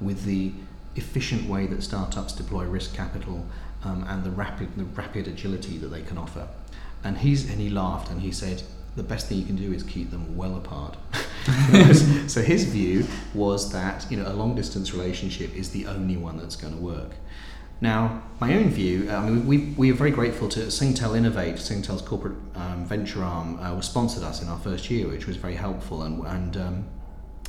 [0.00, 0.52] with the
[0.96, 3.46] efficient way that startups deploy risk capital
[3.84, 6.48] um, and the rapid, the rapid agility that they can offer?
[7.04, 8.64] And, he's, and he laughed and he said,
[8.96, 10.96] the best thing you can do is keep them well apart.
[12.26, 16.36] so his view was that you know a long distance relationship is the only one
[16.36, 17.12] that's going to work.
[17.82, 22.02] Now, my own view, I mean, we, we are very grateful to Singtel Innov8, Singtel's
[22.02, 26.02] corporate um, venture arm, uh, sponsored us in our first year, which was very helpful.
[26.02, 26.84] And, and um,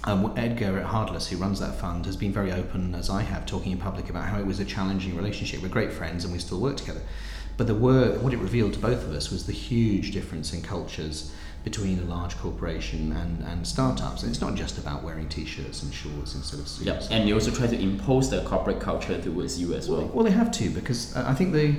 [0.05, 3.45] um, Edgar at Hardless, who runs that fund, has been very open, as I have,
[3.45, 5.61] talking in public about how it was a challenging relationship.
[5.61, 7.01] We're great friends and we still work together.
[7.57, 10.61] But there were, what it revealed to both of us was the huge difference in
[10.61, 11.31] cultures
[11.63, 14.23] between a large corporation and, and startups.
[14.23, 16.85] And it's not just about wearing t-shirts and shorts instead of suits.
[16.85, 17.03] Yep.
[17.11, 19.99] And they also try to impose their corporate culture towards you as well.
[19.99, 21.75] Well, well they have to because I think they,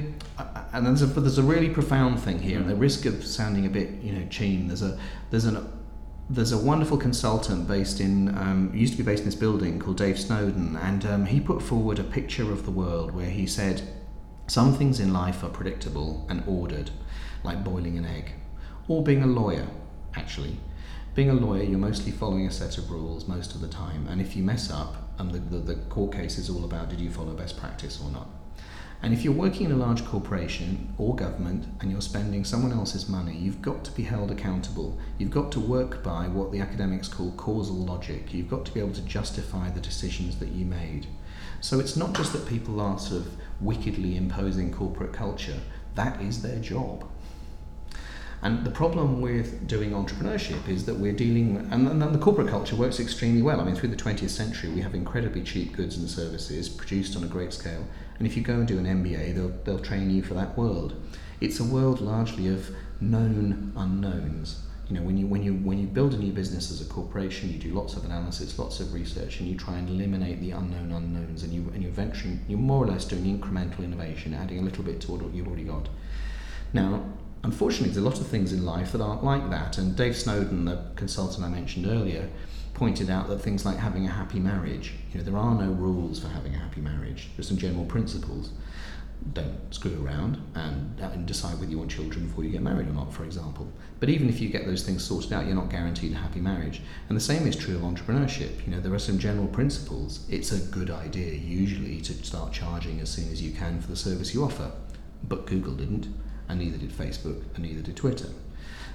[0.72, 2.60] and there's a, but there's a really profound thing here.
[2.60, 2.68] Mm-hmm.
[2.68, 4.68] The risk of sounding a bit, you know, chain.
[4.68, 4.98] There's a
[5.30, 5.68] there's an
[6.30, 9.98] there's a wonderful consultant based in um, used to be based in this building called
[9.98, 13.82] Dave Snowden, and um, he put forward a picture of the world where he said
[14.46, 16.90] Some things in life are predictable and ordered,
[17.42, 18.32] like boiling an egg,
[18.88, 19.66] or being a lawyer,
[20.14, 20.58] actually.
[21.14, 24.20] Being a lawyer, you're mostly following a set of rules most of the time, and
[24.20, 27.10] if you mess up, and the, the, the court case is all about did you
[27.10, 28.28] follow best practice or not.
[29.02, 33.08] And if you're working in a large corporation or government and you're spending someone else's
[33.08, 34.96] money, you've got to be held accountable.
[35.18, 38.32] You've got to work by what the academics call causal logic.
[38.32, 41.08] You've got to be able to justify the decisions that you made.
[41.62, 45.60] So it's not just that people are sort of wickedly imposing corporate culture,
[45.94, 47.08] that is their job.
[48.42, 52.74] And the problem with doing entrepreneurship is that we're dealing, and, and the corporate culture
[52.74, 53.60] works extremely well.
[53.60, 57.22] I mean, through the 20th century, we have incredibly cheap goods and services produced on
[57.22, 57.86] a great scale.
[58.18, 61.00] And if you go and do an MBA, they'll, they'll train you for that world.
[61.40, 64.64] It's a world largely of known unknowns.
[64.88, 67.50] You know, when you, when, you, when you build a new business as a corporation,
[67.50, 70.92] you do lots of analysis, lots of research, and you try and eliminate the unknown
[70.92, 74.62] unknowns, and, you, and you're venturing, you're more or less doing incremental innovation, adding a
[74.62, 75.88] little bit to what you've already got.
[76.72, 77.04] Now,
[77.44, 79.78] unfortunately, there's a lot of things in life that aren't like that.
[79.78, 82.28] And Dave Snowden, the consultant I mentioned earlier,
[82.74, 86.18] pointed out that things like having a happy marriage, you know, there are no rules
[86.18, 87.28] for having a happy marriage.
[87.36, 88.50] There's some general principles.
[89.32, 92.88] Don't screw around and, uh, and decide whether you want children before you get married
[92.88, 93.68] or not, for example.
[94.00, 96.82] But even if you get those things sorted out, you're not guaranteed a happy marriage.
[97.08, 98.66] And the same is true of entrepreneurship.
[98.66, 100.26] You know, there are some general principles.
[100.28, 103.96] It's a good idea usually to start charging as soon as you can for the
[103.96, 104.72] service you offer.
[105.22, 106.08] But Google didn't
[106.48, 108.28] and neither did Facebook, and neither did Twitter.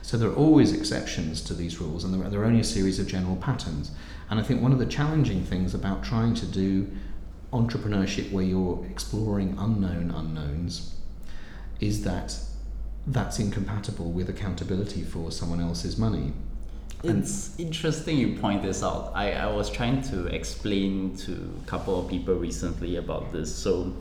[0.02, 3.08] So there are always exceptions to these rules, and there are, only a series of
[3.08, 3.92] general patterns.
[4.30, 6.90] And I think one of the challenging things about trying to do
[7.54, 10.96] entrepreneurship where you're exploring unknown unknowns
[11.80, 12.38] is that
[13.08, 16.34] that's incompatible with accountability for someone else's money.
[17.04, 19.12] It's interesting you point this out.
[19.14, 21.34] I, I was trying to explain to
[21.64, 23.56] a couple of people recently about this.
[23.56, 23.94] So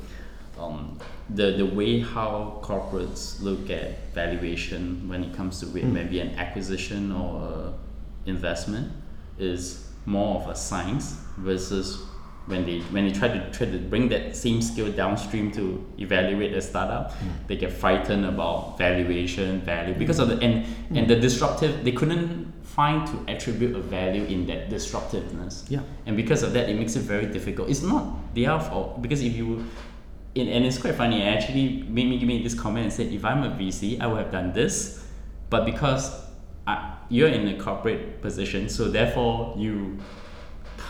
[0.59, 5.92] um, the the way how corporates look at valuation when it comes to mm.
[5.92, 7.74] maybe an acquisition or
[8.24, 8.90] investment
[9.38, 12.03] is more of a science versus
[12.47, 16.55] when they when they try to try to bring that same skill downstream to evaluate
[16.55, 17.47] a startup, mm.
[17.49, 20.99] they get frightened about valuation value because of the and mm.
[20.99, 25.64] and the disruptive they couldn't find to attribute a value in that disruptiveness.
[25.68, 25.80] Yeah.
[26.05, 27.70] And because of that, it makes it very difficult.
[27.70, 29.64] It's not their fault because if you
[30.36, 31.22] it, and it's quite funny.
[31.22, 34.18] I actually made me make this comment and said, if I'm a VC, I would
[34.18, 35.03] have done this,
[35.49, 36.12] but because
[36.66, 39.99] I, you're in a corporate position, so therefore you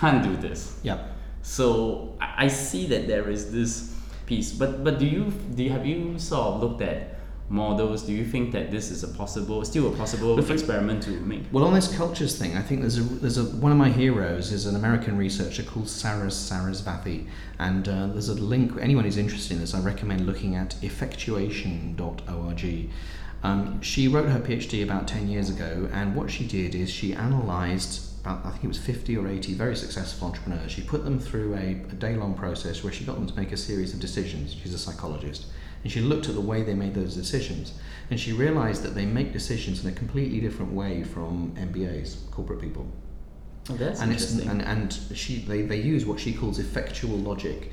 [0.01, 0.81] can't do this.
[0.83, 0.99] Yeah.
[1.47, 3.95] So I, see that there is this
[4.27, 7.15] piece, but but do you do you, have you sort of looked at
[7.49, 11.45] models, do you think that this is a possible, still a possible experiment to make?
[11.53, 14.51] Well, on this cultures thing, I think there's a there's a one of my heroes
[14.51, 17.29] is an American researcher called Saras Sarasvathy,
[17.61, 18.73] and uh, there's a link.
[18.81, 22.91] Anyone who's interested in this, I recommend looking at effectuation.org.
[23.45, 27.13] Um, she wrote her PhD about 10 years ago, and what she did is she
[27.13, 30.73] analysed about, I think it was 50 or 80 very successful entrepreneurs.
[30.73, 33.53] She put them through a, a day long process where she got them to make
[33.53, 34.55] a series of decisions.
[34.55, 35.47] She's a psychologist
[35.87, 37.73] and she looked at the way they made those decisions,
[38.11, 42.61] and she realized that they make decisions in a completely different way from MBAs, corporate
[42.61, 42.89] people.
[43.71, 44.49] Oh, that's and interesting.
[44.49, 47.71] and and she they, they use what she calls effectual logic.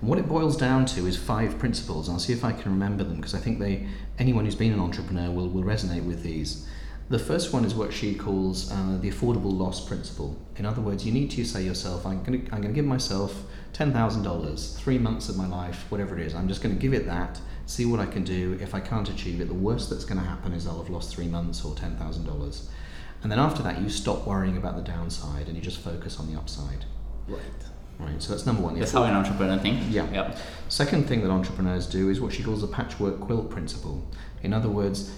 [0.00, 2.08] And what it boils down to is five principles.
[2.08, 3.88] I'll see if I can remember them because I think they
[4.20, 6.64] anyone who's been an entrepreneur will, will resonate with these.
[7.10, 10.36] The first one is what she calls uh, the affordable loss principle.
[10.56, 12.84] In other words, you need to say yourself, I'm going to I'm going to give
[12.84, 16.34] myself $10,000, three months of my life, whatever it is.
[16.34, 18.58] I'm just going to give it that, see what I can do.
[18.60, 21.14] If I can't achieve it, the worst that's going to happen is I'll have lost
[21.14, 22.68] three months or $10,000.
[23.22, 26.30] And then after that, you stop worrying about the downside and you just focus on
[26.30, 26.84] the upside.
[27.26, 27.40] Right.
[27.98, 28.78] Right, so that's number one.
[28.78, 29.86] That's how an entrepreneur thinks.
[29.86, 30.08] Yeah.
[30.12, 30.38] Yep.
[30.68, 34.06] Second thing that entrepreneurs do is what she calls the patchwork quilt principle.
[34.42, 35.10] In other words,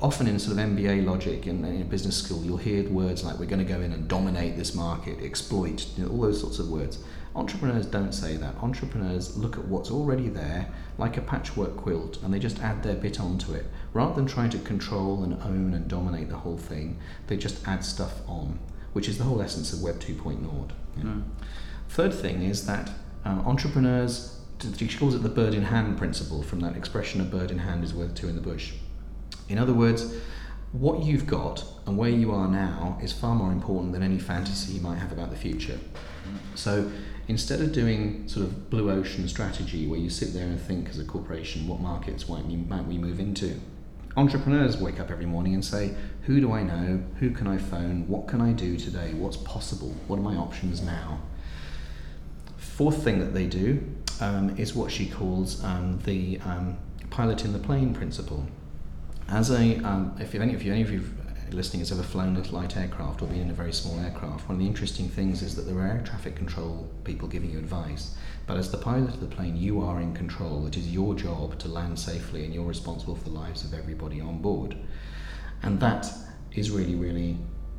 [0.00, 3.46] often in sort of MBA logic in, in business school, you'll hear words like we're
[3.46, 6.68] going to go in and dominate this market, exploit, you know, all those sorts of
[6.68, 6.98] words.
[7.36, 8.56] Entrepreneurs don't say that.
[8.62, 10.68] Entrepreneurs look at what's already there
[10.98, 13.66] like a patchwork quilt and they just add their bit onto it.
[13.92, 17.84] Rather than trying to control and own and dominate the whole thing, they just add
[17.84, 18.58] stuff on,
[18.92, 20.70] which is the whole essence of Web 2.0.
[20.96, 21.02] Yeah.
[21.04, 21.22] Mm.
[21.88, 22.90] Third thing is that
[23.24, 24.40] um, entrepreneurs,
[24.76, 27.84] she calls it the bird in hand principle from that expression, a bird in hand
[27.84, 28.72] is worth two in the bush.
[29.48, 30.14] In other words,
[30.72, 34.74] what you've got and where you are now is far more important than any fantasy
[34.74, 35.78] you might have about the future.
[36.54, 36.90] So
[37.28, 40.98] instead of doing sort of blue ocean strategy where you sit there and think as
[40.98, 43.60] a corporation what markets might we, might we move into,
[44.16, 47.02] entrepreneurs wake up every morning and say, who do I know?
[47.20, 48.08] Who can I phone?
[48.08, 49.12] What can I do today?
[49.14, 49.94] What's possible?
[50.06, 51.20] What are my options now?
[52.56, 53.86] Fourth thing that they do
[54.20, 56.78] um, is what she calls um, the um,
[57.10, 58.46] pilot in the plane principle.
[59.28, 61.02] As a, um, if any of you, any of you
[61.50, 64.56] listening has ever flown a light aircraft or been in a very small aircraft, one
[64.56, 68.14] of the interesting things is that there are air traffic control people giving you advice.
[68.46, 70.66] But as the pilot of the plane, you are in control.
[70.66, 74.20] It is your job to land safely, and you're responsible for the lives of everybody
[74.20, 74.76] on board.
[75.62, 76.08] And that
[76.54, 77.36] is really, really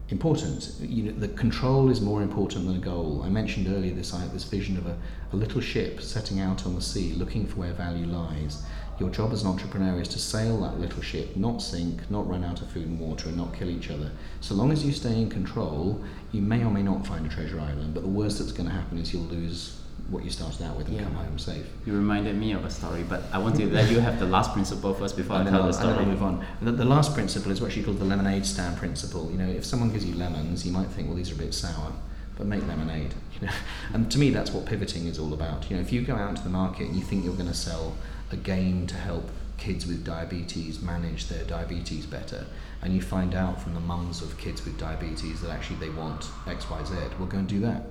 [0.09, 0.71] important.
[0.81, 3.21] You know, the control is more important than a goal.
[3.23, 4.97] I mentioned earlier this, I, this vision of a,
[5.31, 8.63] a little ship setting out on the sea, looking for where value lies.
[8.99, 12.43] Your job as an entrepreneur is to sail that little ship, not sink, not run
[12.43, 14.09] out of food and water, and not kill each other.
[14.41, 17.59] So long as you stay in control, you may or may not find a treasure
[17.59, 19.79] island, but the worst that's going to happen is you'll lose
[20.09, 21.03] what you started out with and Yeah.
[21.03, 21.65] come home safe.
[21.85, 24.53] You reminded me of a story, but I want to let you have the last
[24.53, 25.99] principle first before I tell I'll, the and then.
[25.99, 26.45] I'll move on.
[26.61, 29.29] The, the last principle is what she calls the lemonade stand principle.
[29.29, 31.53] You know, if someone gives you lemons, you might think, well, these are a bit
[31.53, 31.91] sour,
[32.37, 33.13] but make lemonade.
[33.39, 33.53] You know,
[33.93, 35.69] and to me, that's what pivoting is all about.
[35.69, 37.53] You know, if you go out into the market and you think you're going to
[37.53, 37.93] sell
[38.31, 42.45] a game to help kids with diabetes manage their diabetes better,
[42.81, 46.29] and you find out from the mums of kids with diabetes that actually they want
[46.47, 47.83] X, Y, Z, we'll go and do that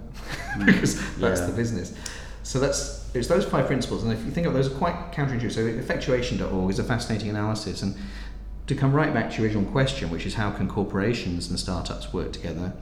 [0.65, 1.47] because that's Yeah.
[1.47, 1.93] the business.
[2.43, 5.53] So that's it's those five principles, and if you think of those, are quite counterintuitive.
[5.53, 7.97] So effectuation.org is a fascinating analysis, and
[8.69, 12.13] to come right back to your original question, which is how can corporations and startups
[12.13, 12.73] work together?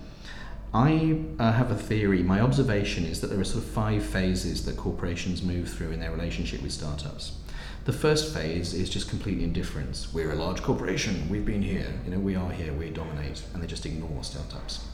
[0.75, 2.23] I uh, have a theory.
[2.23, 6.01] My observation is that there are sort of five phases that corporations move through in
[6.01, 7.33] their relationship with startups.
[7.85, 10.13] The first phase is just complete indifference.
[10.13, 11.29] We're a large corporation.
[11.29, 11.93] We've been here.
[12.07, 12.73] You know, we are here.
[12.73, 14.87] We dominate, and they just ignore startups.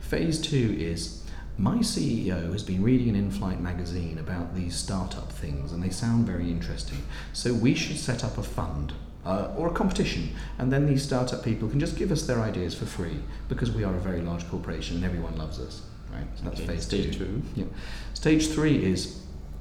[0.00, 1.24] Phase two is
[1.56, 5.90] my CEO has been reading an in flight magazine about these startup things and they
[5.90, 6.98] sound very interesting.
[7.32, 8.92] So we should set up a fund
[9.24, 12.74] uh, or a competition and then these startup people can just give us their ideas
[12.74, 13.18] for free
[13.48, 15.82] because we are a very large corporation and everyone loves us.
[16.12, 16.26] Right?
[16.36, 17.24] So that's Okay, phase stage two.
[17.26, 17.42] two.
[17.54, 17.64] Yeah.
[18.14, 19.20] Stage three is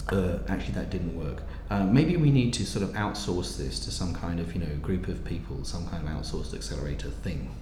[0.10, 1.44] uh, actually that didn't work.
[1.70, 4.76] Uh, maybe we need to sort of outsource this to some kind of you know
[4.82, 7.56] group of people, some kind of outsourced accelerator thing.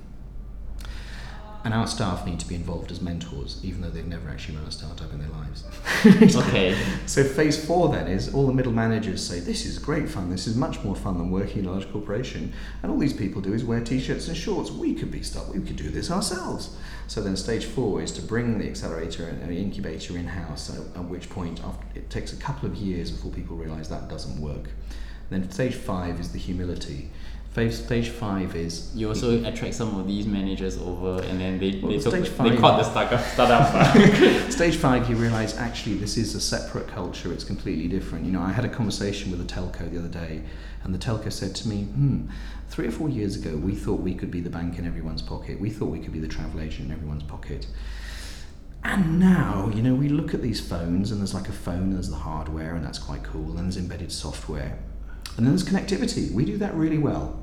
[1.64, 4.66] And our staff need to be involved as mentors, even though they've never actually run
[4.68, 5.64] a startup in their lives.
[6.38, 6.78] Okay.
[7.06, 10.30] So phase four then is all the middle managers say this is great fun.
[10.30, 12.54] This is much more fun than working in a large corporation.
[12.82, 14.72] And all these people do is wear t-shirts and shorts.
[14.72, 15.54] We could be stuck.
[15.54, 16.76] We could do this ourselves.
[17.08, 20.70] So then stage four is to bring the accelerator and the incubator in house.
[20.70, 24.40] At, which point, after, it takes a couple of years before people realise that doesn't
[24.42, 24.70] work.
[25.30, 27.10] Then stage five is the humility.
[27.58, 31.80] Phase, stage five is You also attract some of these managers over, and then they,
[31.82, 33.20] Well, they, took, stage they caught the startup.
[33.20, 37.34] startup Stage five, you realise actually this is a separate culture.
[37.34, 38.26] It's completely different.
[38.26, 40.44] You know, I had a conversation with a telco the other day,
[40.84, 42.28] and the telco said to me, "Hmm,
[42.70, 45.60] three or four years ago, we thought we could be the bank in everyone's pocket.
[45.60, 47.66] We thought we could be the travel agent in everyone's pocket."
[48.84, 51.94] And now, you know, we look at these phones, and there's like a phone, and
[51.96, 53.58] there's the hardware, and that's quite cool.
[53.58, 54.78] And there's embedded software,
[55.38, 56.32] and then there's connectivity.
[56.32, 57.40] We do that really well.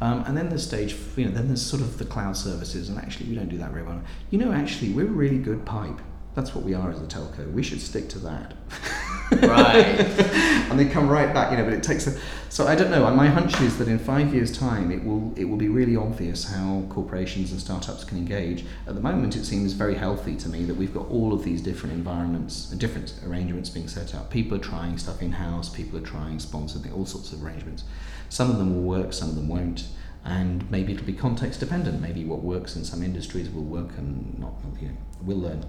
[0.00, 2.98] Um, and then there's stage, you know, then there's sort of the cloud services, and
[2.98, 4.00] actually we don't do that very well.
[4.30, 5.98] You know, actually we're a really good pipe.
[6.34, 7.50] That's what we are as a telco.
[7.52, 8.54] We should stick to that.
[9.32, 10.00] right.
[10.70, 11.64] and they come right back, you know.
[11.64, 12.18] But it takes a.
[12.48, 13.06] So I don't know.
[13.06, 15.96] And my hunch is that in five years' time, it will it will be really
[15.96, 18.64] obvious how corporations and startups can engage.
[18.86, 21.62] At the moment, it seems very healthy to me that we've got all of these
[21.62, 24.30] different environments, and different arrangements being set up.
[24.30, 25.68] People are trying stuff in house.
[25.68, 27.84] People are trying sponsored, all sorts of arrangements.
[28.28, 29.88] Some of them will work, some of them won't.
[30.24, 32.02] And maybe it'll be context dependent.
[32.02, 34.52] Maybe what works in some industries will work and not.
[34.80, 35.64] You know, we'll learn.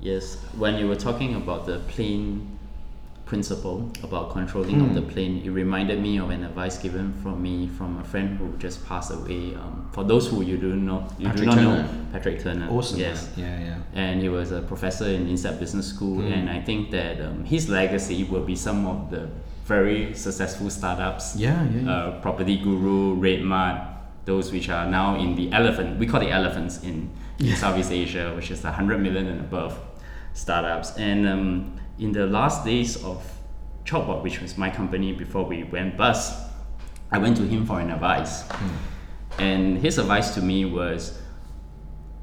[0.00, 2.56] Yes, when you were talking about the plane
[3.26, 5.08] principle about controlling of the Hmm.
[5.10, 8.86] plane, it reminded me of an advice given from me from a friend who just
[8.88, 9.54] passed away.
[9.54, 11.82] Um, for those who you do know, you Patrick do not Turner.
[11.82, 12.68] know Patrick Turner.
[12.70, 13.00] Awesome.
[13.00, 13.78] Yes, Yeah, yeah.
[14.02, 16.32] and he was a professor in INSEAD Business School, Mm.
[16.36, 19.28] and I think that um, his legacy will be some of the
[19.66, 21.80] very successful startups Yeah, yeah.
[21.82, 21.90] yeah.
[21.92, 23.76] uh, Property Guru, RedMart,
[24.24, 25.98] those which are now in the elephant.
[25.98, 27.10] We call the elephants in,
[27.40, 29.72] in Southeast Asia, which is the 100 million and above
[30.32, 30.96] startups.
[30.96, 33.24] And um, in the last days of
[33.84, 36.50] Chalkboard, which was my company before we went bust,
[37.10, 38.42] I went to him for an advice.
[38.42, 39.40] Hmm.
[39.40, 41.18] And his advice to me was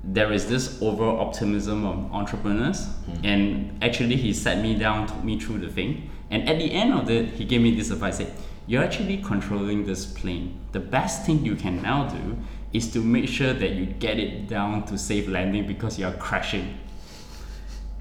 [0.04, 3.26] there is this over optimism of entrepreneurs hmm.
[3.26, 6.10] and actually he sat me down took me through the thing.
[6.30, 8.34] And at the end of it he gave me this advice said
[8.68, 10.60] you're actually controlling this plane.
[10.72, 12.38] The best thing you can now do
[12.74, 16.78] is to make sure that you get it down to safe landing because you're crashing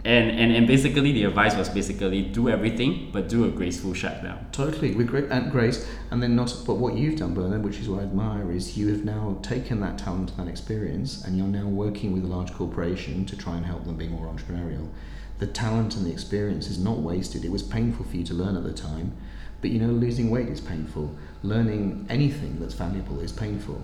[0.05, 4.47] and, and and basically the advice was basically do everything but do a graceful shutdown
[4.51, 6.55] Totally, with great and grace, and then not.
[6.67, 9.81] But what you've done, Bernard, which is what I admire, is you have now taken
[9.81, 13.57] that talent and that experience, and you're now working with a large corporation to try
[13.57, 14.89] and help them be more entrepreneurial.
[15.39, 17.45] the talent and the experience is not wasted.
[17.45, 19.13] It was painful for you to learn at the time,
[19.61, 21.17] but you know, losing weight is painful.
[21.43, 23.81] Learning anything that's valuable is painful.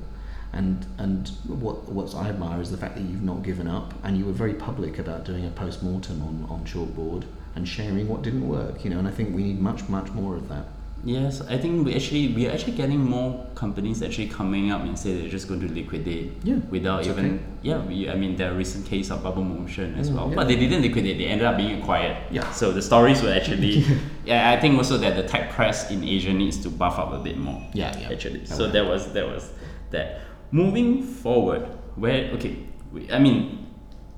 [0.52, 4.16] And and what what I admire is the fact that you've not given up and
[4.16, 7.24] you were very public about doing a post mortem on, on chalkboard
[7.54, 8.82] and sharing what didn't work.
[8.84, 10.64] You know, and I think we need much much more of that.
[11.04, 14.98] Yes, I think we actually we are actually getting more companies actually coming up and
[14.98, 16.32] say they're just going to liquidate.
[16.42, 17.44] Yeah, Without even okay.
[17.62, 20.34] yeah, we, I mean there are recent case of Bubble Motion as Mm, well, yeah.
[20.34, 21.18] but they didn't liquidate.
[21.18, 22.16] They ended up being acquired.
[22.32, 22.50] Yeah.
[22.50, 23.84] So the stories were actually
[24.24, 24.50] yeah.
[24.50, 27.36] I think also that the tech press in Asia needs to buff up a bit
[27.36, 27.62] more.
[27.74, 28.10] Yeah, yeah.
[28.10, 29.52] Actually, so that was that was
[29.90, 30.22] that.
[30.50, 31.62] Moving forward,
[31.96, 32.56] where okay,
[32.92, 33.54] we, I mean.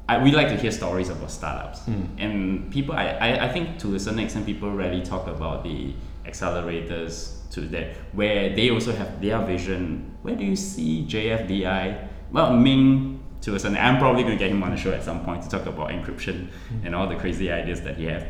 [0.09, 2.09] I, we like to hear stories about startups, Mm.
[2.18, 2.97] and people.
[2.97, 5.95] I, I, I think to a certain extent, people rarely talk about the
[6.26, 10.11] accelerators to that, where they also have their vision.
[10.22, 12.09] Where do you see JFDI?
[12.33, 13.76] Well, Meng to a certain.
[13.76, 15.91] I'm probably going to get him on the show at some point to talk about
[15.91, 16.49] encryption
[16.85, 18.24] and all the crazy ideas that he has.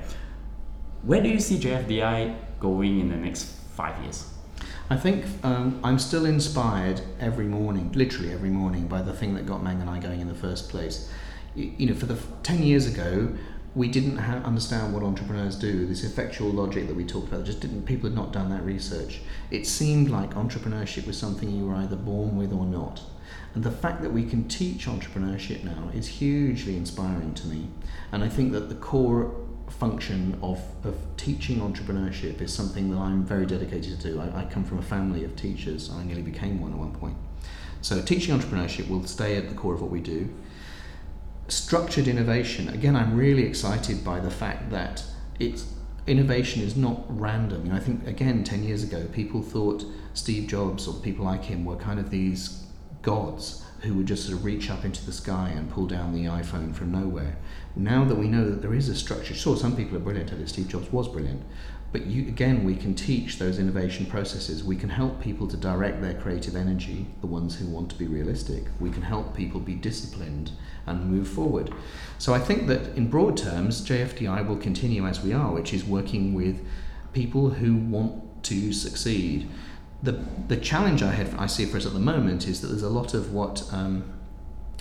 [1.02, 4.29] Where do you see JFDI going in the next five years?
[4.90, 9.46] I think um, I'm still inspired every morning, literally every morning, by the thing that
[9.46, 11.08] got Meng and I going in the first place.
[11.54, 13.32] You, you know, for the ten years ago,
[13.76, 15.86] we didn't ha- understand what entrepreneurs do.
[15.86, 17.86] This effectual logic that we talked about, just didn't.
[17.86, 19.20] People had not done that research.
[19.52, 23.00] It seemed like entrepreneurship was something you were either born with or not.
[23.54, 27.68] And the fact that we can teach entrepreneurship now is hugely inspiring to me.
[28.10, 29.34] And I think that the core
[29.70, 34.20] function of, of teaching entrepreneurship is something that I'm very dedicated to.
[34.20, 35.90] I, I come from a family of teachers.
[35.90, 37.16] I nearly became one at one point.
[37.82, 40.28] So teaching entrepreneurship will stay at the core of what we do.
[41.48, 45.02] Structured innovation, again, I'm really excited by the fact that
[45.38, 45.72] it's
[46.06, 47.64] innovation is not random.
[47.64, 51.44] You know, I think again, ten years ago, people thought Steve Jobs or people like
[51.44, 52.64] him were kind of these
[53.02, 56.26] gods who would just sort of reach up into the sky and pull down the
[56.26, 57.36] iPhone from nowhere.
[57.76, 60.38] Now that we know that there is a structure, sure, some people are brilliant at
[60.38, 60.48] it.
[60.48, 61.42] Steve Jobs was brilliant,
[61.92, 64.62] but you, again, we can teach those innovation processes.
[64.62, 68.06] We can help people to direct their creative energy, the ones who want to be
[68.06, 68.64] realistic.
[68.78, 70.52] We can help people be disciplined
[70.86, 71.72] and move forward.
[72.18, 75.84] So I think that in broad terms, JFDI will continue as we are, which is
[75.84, 76.64] working with
[77.12, 79.48] people who want to succeed.
[80.02, 80.12] The,
[80.46, 82.88] the challenge I, had, I see for us at the moment is that there's a
[82.88, 84.04] lot of what um,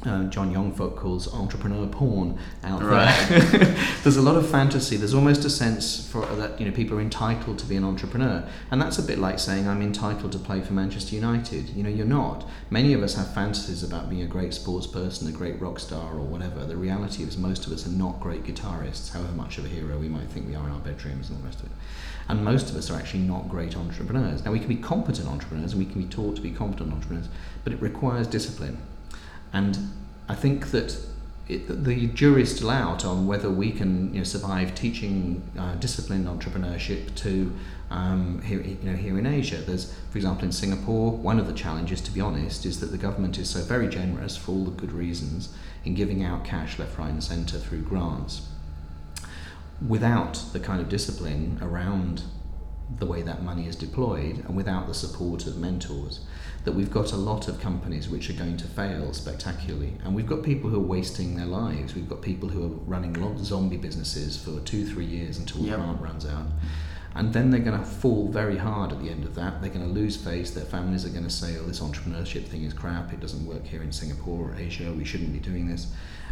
[0.06, 3.76] uh, John Youngfolk calls entrepreneur porn out there.
[4.04, 4.95] there's a lot of fantasy.
[4.95, 8.47] There's almost a sense for that you know people are entitled to be an entrepreneur,
[8.72, 11.70] and that's a bit like saying I'm entitled to play for Manchester United.
[11.72, 12.47] You know, you're not.
[12.70, 16.14] Many of us have fantasies about being a great sports person, a great rock star,
[16.14, 16.66] or whatever.
[16.66, 19.97] The reality is most of us are not great guitarists, however much of a hero
[19.97, 21.72] we might think we are in our bedrooms and all the rest of it.
[22.30, 24.45] And most of us are actually not great entrepreneurs.
[24.45, 27.28] Now we can be competent entrepreneurs, and we can be taught to be competent entrepreneurs,
[27.66, 28.78] but it requires discipline.
[29.54, 29.78] And
[30.28, 30.97] I think that
[31.47, 36.28] it, the is still out on whether we can you know, survive teaching uh, disciplined
[36.28, 37.52] entrepreneurship to
[37.89, 39.58] um, here, you know, here in Asia.
[39.58, 43.00] There's, for example, in Singapore, one of the challenges, to be honest, is that the
[43.00, 45.52] government is so very generous for all the good reasons
[45.84, 48.47] in giving out cash left, right, and centre through grants
[49.88, 52.24] without the kind of discipline around
[52.97, 56.22] the way that money is deployed and without the support of mentors
[56.66, 60.28] that we've got a lot of companies which are going to fail spectacularly and we've
[60.28, 64.38] got people who are wasting their lives we've got people who are running zombie businesses
[64.38, 65.78] for two three years until Yep.
[65.78, 66.45] the grant runs out
[67.16, 69.86] and then they're going to fall very hard at the end of that they're going
[69.86, 73.12] to lose face their families are going to say oh this entrepreneurship thing is crap
[73.14, 75.88] it doesn't work here in singapore or asia we shouldn't be doing this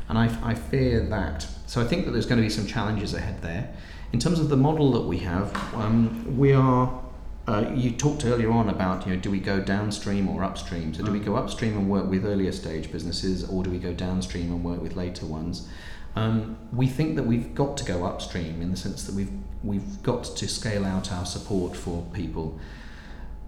[0.10, 1.46] and I, I fear that.
[1.66, 3.74] So I think that there's going to be some challenges ahead there.
[4.14, 7.04] In terms of the model that we have, um, we are.
[7.48, 10.94] Uh, you talked earlier on about you know do we go downstream or upstream?
[10.94, 13.94] So do we go upstream and work with earlier stage businesses, or do we go
[13.94, 15.68] downstream and work with later ones?
[16.16, 19.32] Um, we think that we've got to go upstream in the sense that we've
[19.64, 22.60] we've got to scale out our support for people.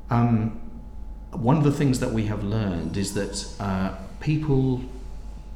[0.10, 0.62] Um,
[1.32, 4.82] one of the things that we have learned is that uh, people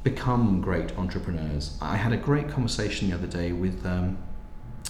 [0.02, 1.78] become great entrepreneurs.
[1.80, 4.18] I had a great conversation the other day with um,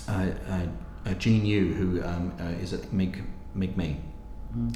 [0.08, 3.22] uh, uh, Gene Yu, who um, uh, is at MIG,
[3.56, 4.00] migme.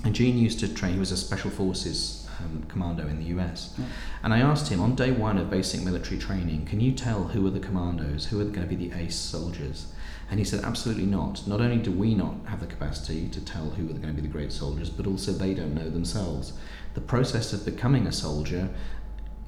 [0.05, 3.75] And Gene used to train, he was a Special Forces um, commando in the US.
[3.79, 3.85] Yeah.
[4.25, 7.47] And I asked him on day one of basic military training, can you tell who
[7.47, 9.93] are the commandos, who are going to be the ace soldiers?
[10.31, 11.47] And he said, absolutely not.
[11.47, 14.21] Not only do we not have the capacity to tell who are going to be
[14.21, 16.53] the great soldiers, but also they don't know themselves.
[16.95, 18.69] The process of becoming a soldier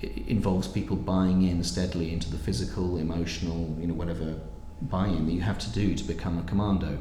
[0.01, 4.41] involves people buying in steadily into the physical, emotional, you know, whatever
[4.83, 6.99] buy-in that you have to do to become a commando.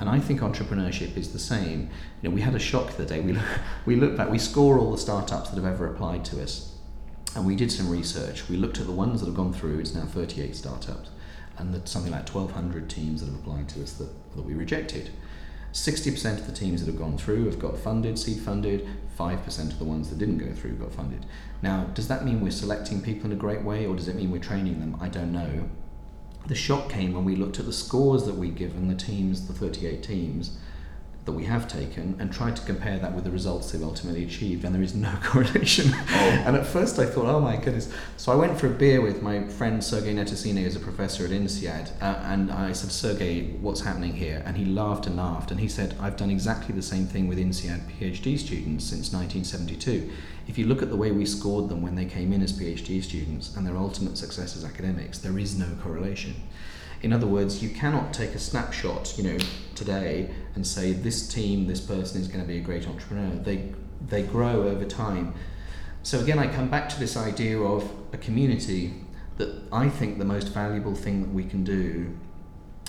[0.00, 1.90] And I think entrepreneurship is the same.
[2.22, 3.44] You know, we had a shock the day we look,
[3.86, 6.76] we look back, we score all the startups that have ever applied to us,
[7.34, 8.48] and we did some research.
[8.48, 9.78] We looked at the ones that have gone through.
[9.80, 11.10] It's now 38 startups.
[11.58, 15.10] and the, something like 1,200 teams that have applied to us that, that we rejected.
[15.72, 18.88] 60% of the teams that have gone through have got funded, seed funded,
[19.18, 21.26] 5% of the ones that didn't go through got funded.
[21.60, 24.30] Now, does that mean we're selecting people in a great way or does it mean
[24.30, 24.96] we're training them?
[25.00, 25.68] I don't know.
[26.48, 29.52] The shock came when we looked at the scores that we'd given the teams, the
[29.52, 30.56] 38 teams,
[31.26, 34.64] that we have taken and tried to compare that with the results they've ultimately achieved,
[34.64, 35.92] and there is no correlation.
[35.94, 36.42] Oh.
[36.46, 37.92] and at first I thought, oh my goodness.
[38.16, 41.30] So I went for a beer with my friend Sergei Netessine, who's a professor at
[41.30, 44.42] INSEAD, uh, and I said, Sergei, what's happening here?
[44.46, 47.36] And he laughed and laughed, and he said, I've done exactly the same thing with
[47.36, 50.10] INSEAD PhD students since 1972.
[50.48, 53.02] If you look at the way we scored them when they came in as PhD
[53.04, 56.34] students and their ultimate success as academics, there is no correlation.
[57.02, 59.38] In other words, you cannot take a snapshot, you know,
[59.74, 63.36] today and say this team, this person is going to be a great entrepreneur.
[63.36, 63.72] They
[64.06, 65.34] they grow over time.
[66.02, 68.94] So again, I come back to this idea of a community
[69.36, 72.16] that I think the most valuable thing that we can do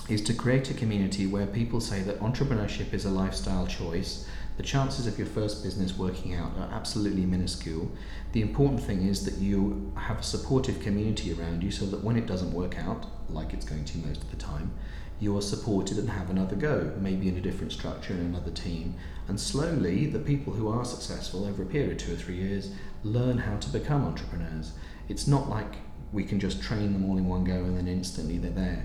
[0.08, 4.26] is to create a community where people say that entrepreneurship is a lifestyle choice.
[4.60, 7.90] The chances of your first business working out are absolutely minuscule.
[8.32, 12.18] The important thing is that you have a supportive community around you so that when
[12.18, 14.72] it doesn't work out, like it's going to most of the time,
[15.18, 18.96] you are supported and have another go, maybe in a different structure in another team.
[19.28, 22.70] And slowly, the people who are successful over a period of two or three years
[23.02, 24.72] learn how to become entrepreneurs.
[25.08, 25.76] It's not like
[26.12, 28.84] we can just train them all in one go and then instantly they're there.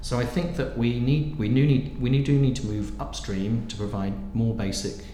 [0.00, 3.68] So I think that we need we do need we do need to move upstream
[3.68, 5.04] to provide more basic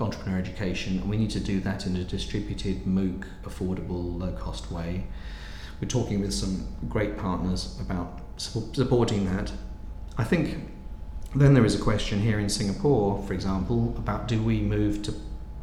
[0.00, 4.70] entrepreneur education, and we need to do that in a distributed, MOOC, affordable, low cost
[4.70, 5.04] way.
[5.80, 9.52] We're talking with some great partners about supporting that.
[10.16, 10.68] I think
[11.34, 15.14] then there is a question here in Singapore, for example, about do we move to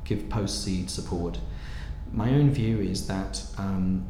[0.04, 1.40] give post seed support?
[2.12, 4.06] My own view is that um,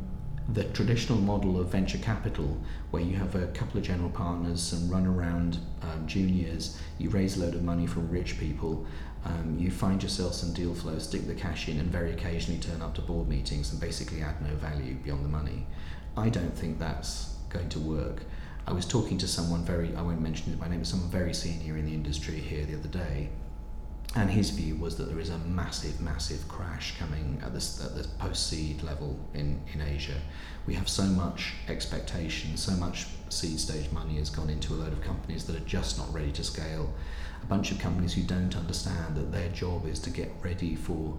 [0.54, 2.58] the traditional model of venture capital,
[2.90, 7.38] where you have a couple of general partners and run around um, juniors, you raise
[7.38, 8.86] a load of money from rich people,
[9.26, 12.82] um, you find yourself some deal flow, stick the cash in, and very occasionally turn
[12.82, 15.68] up to board meetings and basically add no value beyond the money.
[16.18, 18.24] I don't think that's going to work.
[18.66, 21.34] I was talking to someone very, I won't mention it by name, but someone very
[21.34, 23.30] senior in the industry here the other day,
[24.16, 27.96] and his view was that there is a massive, massive crash coming at this at
[27.96, 30.20] the post seed level in, in Asia.
[30.68, 34.92] We have so much expectation, so much seed stage money has gone into a load
[34.92, 36.94] of companies that are just not ready to scale.
[37.44, 41.18] A bunch of companies who don't understand that their job is to get ready for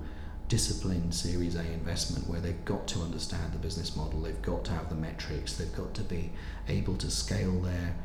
[0.49, 4.73] disciplined Series A investment where they've got to understand the business model, they've got to
[4.73, 6.31] have the metrics, they've got to be
[6.68, 7.97] able to scale their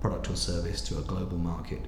[0.00, 1.80] product or service to a global market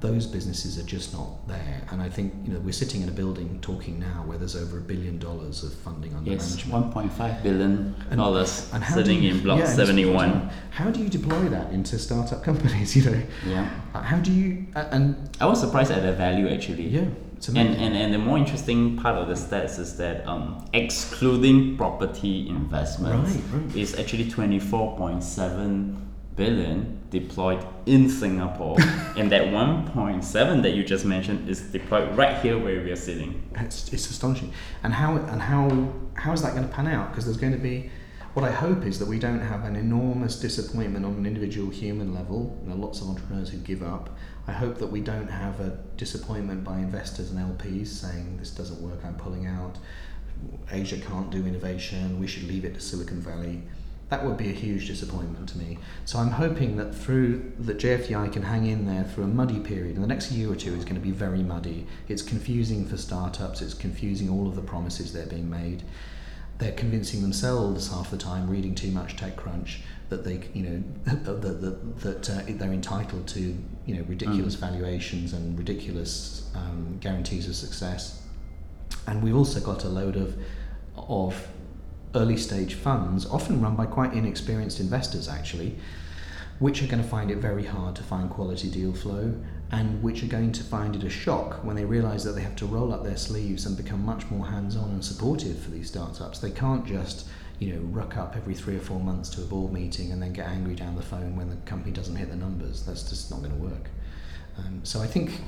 [0.00, 1.82] those businesses are just not there.
[1.90, 4.78] And I think you know we're sitting in a building talking now where there's over
[4.78, 6.94] a billion dollars of funding under yes, management.
[6.94, 10.50] 1.5 billion dollars sitting you, in block yeah, 71.
[10.70, 12.96] How do you deploy that into startup companies?
[12.96, 13.70] You know, yeah.
[13.94, 16.88] Uh, how do you uh, and I was surprised at the value actually.
[16.88, 17.06] Yeah.
[17.48, 22.46] And, and, and the more interesting part of the stats is that um, excluding property
[22.50, 23.76] investments right, right.
[23.76, 25.96] is actually 24.7
[26.36, 28.76] billion deployed in Singapore,
[29.16, 33.42] and that 1.7 that you just mentioned is deployed right here where we are sitting.
[33.56, 34.52] It's, it's astonishing.
[34.82, 37.10] And how and how how is that going to pan out?
[37.10, 37.90] Because there's going to be
[38.34, 42.14] what I hope is that we don't have an enormous disappointment on an individual human
[42.14, 42.56] level.
[42.64, 44.16] There are lots of entrepreneurs who give up.
[44.46, 48.80] I hope that we don't have a disappointment by investors and LPs saying this doesn't
[48.80, 49.78] work, I'm pulling out.
[50.70, 52.20] Asia can't do innovation.
[52.20, 53.62] We should leave it to Silicon Valley
[54.10, 55.78] that would be a huge disappointment to me.
[56.04, 59.94] So I'm hoping that through that JFDI can hang in there through a muddy period.
[59.94, 61.86] And the next year or two is going to be very muddy.
[62.08, 63.62] It's confusing for startups.
[63.62, 65.84] It's confusing all of the promises they're being made.
[66.58, 71.40] They're convincing themselves half the time, reading too much TechCrunch, that they, you know, that,
[71.40, 73.56] that, that uh, they're entitled to,
[73.86, 74.60] you know, ridiculous mm.
[74.60, 78.22] valuations and ridiculous um, guarantees of success.
[79.06, 80.36] And we've also got a load of
[80.96, 81.48] of
[82.14, 85.76] early stage funds, often run by quite inexperienced investors actually,
[86.58, 89.34] which are going to find it very hard to find quality deal flow
[89.72, 92.56] and which are going to find it a shock when they realize that they have
[92.56, 95.88] to roll up their sleeves and become much more hands on and supportive for these
[95.88, 96.40] startups.
[96.40, 97.28] They can't just
[97.60, 100.32] you know, ruck up every three or four months to a board meeting and then
[100.32, 102.84] get angry down the phone when the company doesn't hit the numbers.
[102.84, 103.88] That's just not going to work.
[104.58, 105.40] Um, so I think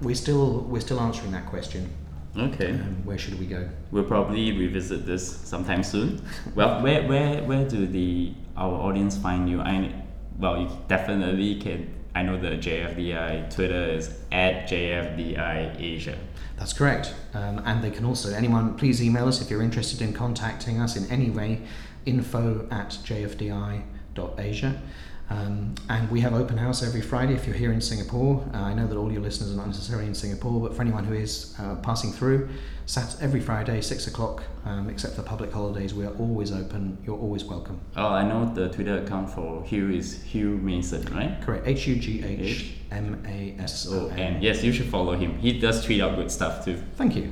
[0.00, 1.92] we're still we're still answering that question.
[2.36, 2.72] Okay.
[2.72, 3.68] Um, where should we go?
[3.90, 6.22] We'll probably revisit this sometime soon.
[6.54, 9.60] Well, where where where do the our audience find you?
[9.60, 9.92] I
[10.38, 11.94] well, you definitely can.
[12.14, 16.18] I know the JFDI Twitter is at JFDI Asia.
[16.58, 17.14] That's correct.
[17.34, 20.96] Um, and they can also anyone please email us if you're interested in contacting us
[20.96, 21.62] in any way.
[22.06, 24.82] Info at jfdi.asia.
[25.30, 28.42] Um, and we have open house every Friday if you're here in Singapore.
[28.54, 31.04] Uh, I know that all your listeners are not necessarily in Singapore, but for anyone
[31.04, 32.48] who is uh, passing through,
[32.88, 36.96] Sat every Friday, six o'clock, um, except for public holidays, we are always open.
[37.04, 37.78] You're always welcome.
[37.98, 41.38] Oh, I know the Twitter account for Hugh is Hugh Mason, right?
[41.42, 41.66] Correct.
[41.66, 44.40] H U G H M A S O N.
[44.40, 45.38] yes, you should follow him.
[45.38, 46.82] He does tweet out good stuff too.
[46.96, 47.30] Thank you.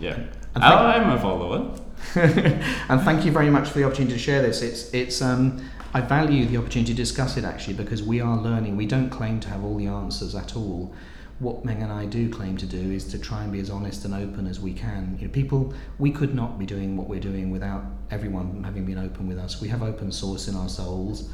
[0.00, 0.18] Yeah.
[0.56, 1.78] Oh, I'm a follower.
[2.14, 4.62] and thank you very much for the opportunity to share this.
[4.62, 8.76] It's it's um, I value the opportunity to discuss it actually because we are learning.
[8.76, 10.92] We don't claim to have all the answers at all.
[11.38, 14.04] What Meng and I do claim to do is to try and be as honest
[14.04, 15.16] and open as we can.
[15.20, 18.98] You know, people, we could not be doing what we're doing without everyone having been
[18.98, 19.60] open with us.
[19.60, 21.30] We have open source in our souls,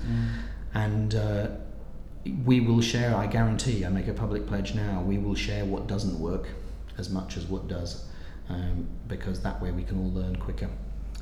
[0.75, 1.49] and uh,
[2.45, 3.17] we will share.
[3.17, 3.87] I guarantee.
[3.87, 5.01] I make a public pledge now.
[5.01, 6.49] We will share what doesn't work
[6.99, 8.07] as much as what does,
[8.51, 10.69] um, because that way we can all learn quicker.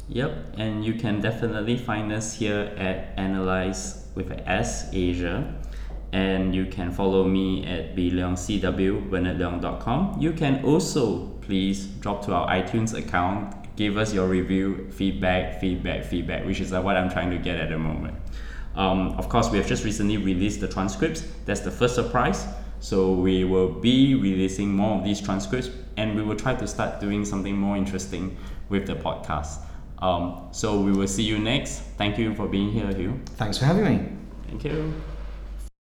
[0.09, 5.55] Yep, and you can definitely find us here at Analyse with a S Asia.
[6.13, 10.17] And you can follow me at bleongcwbernardleong.com.
[10.19, 16.05] You can also please drop to our iTunes account, give us your review, feedback, feedback,
[16.05, 18.17] feedback, which is uh, what I'm trying to get at the moment.
[18.75, 21.25] Um, of course, we have just recently released the transcripts.
[21.45, 22.47] That's the first surprise.
[22.81, 27.01] So we will be releasing more of these transcripts, and we will try to start
[27.01, 28.35] doing something more interesting
[28.71, 29.59] with the podcast.
[30.01, 31.81] Um, so we will see you next.
[31.97, 33.21] Thank you for being here, Hugh.
[33.37, 34.09] Thanks for having me.
[34.49, 34.95] Thank you.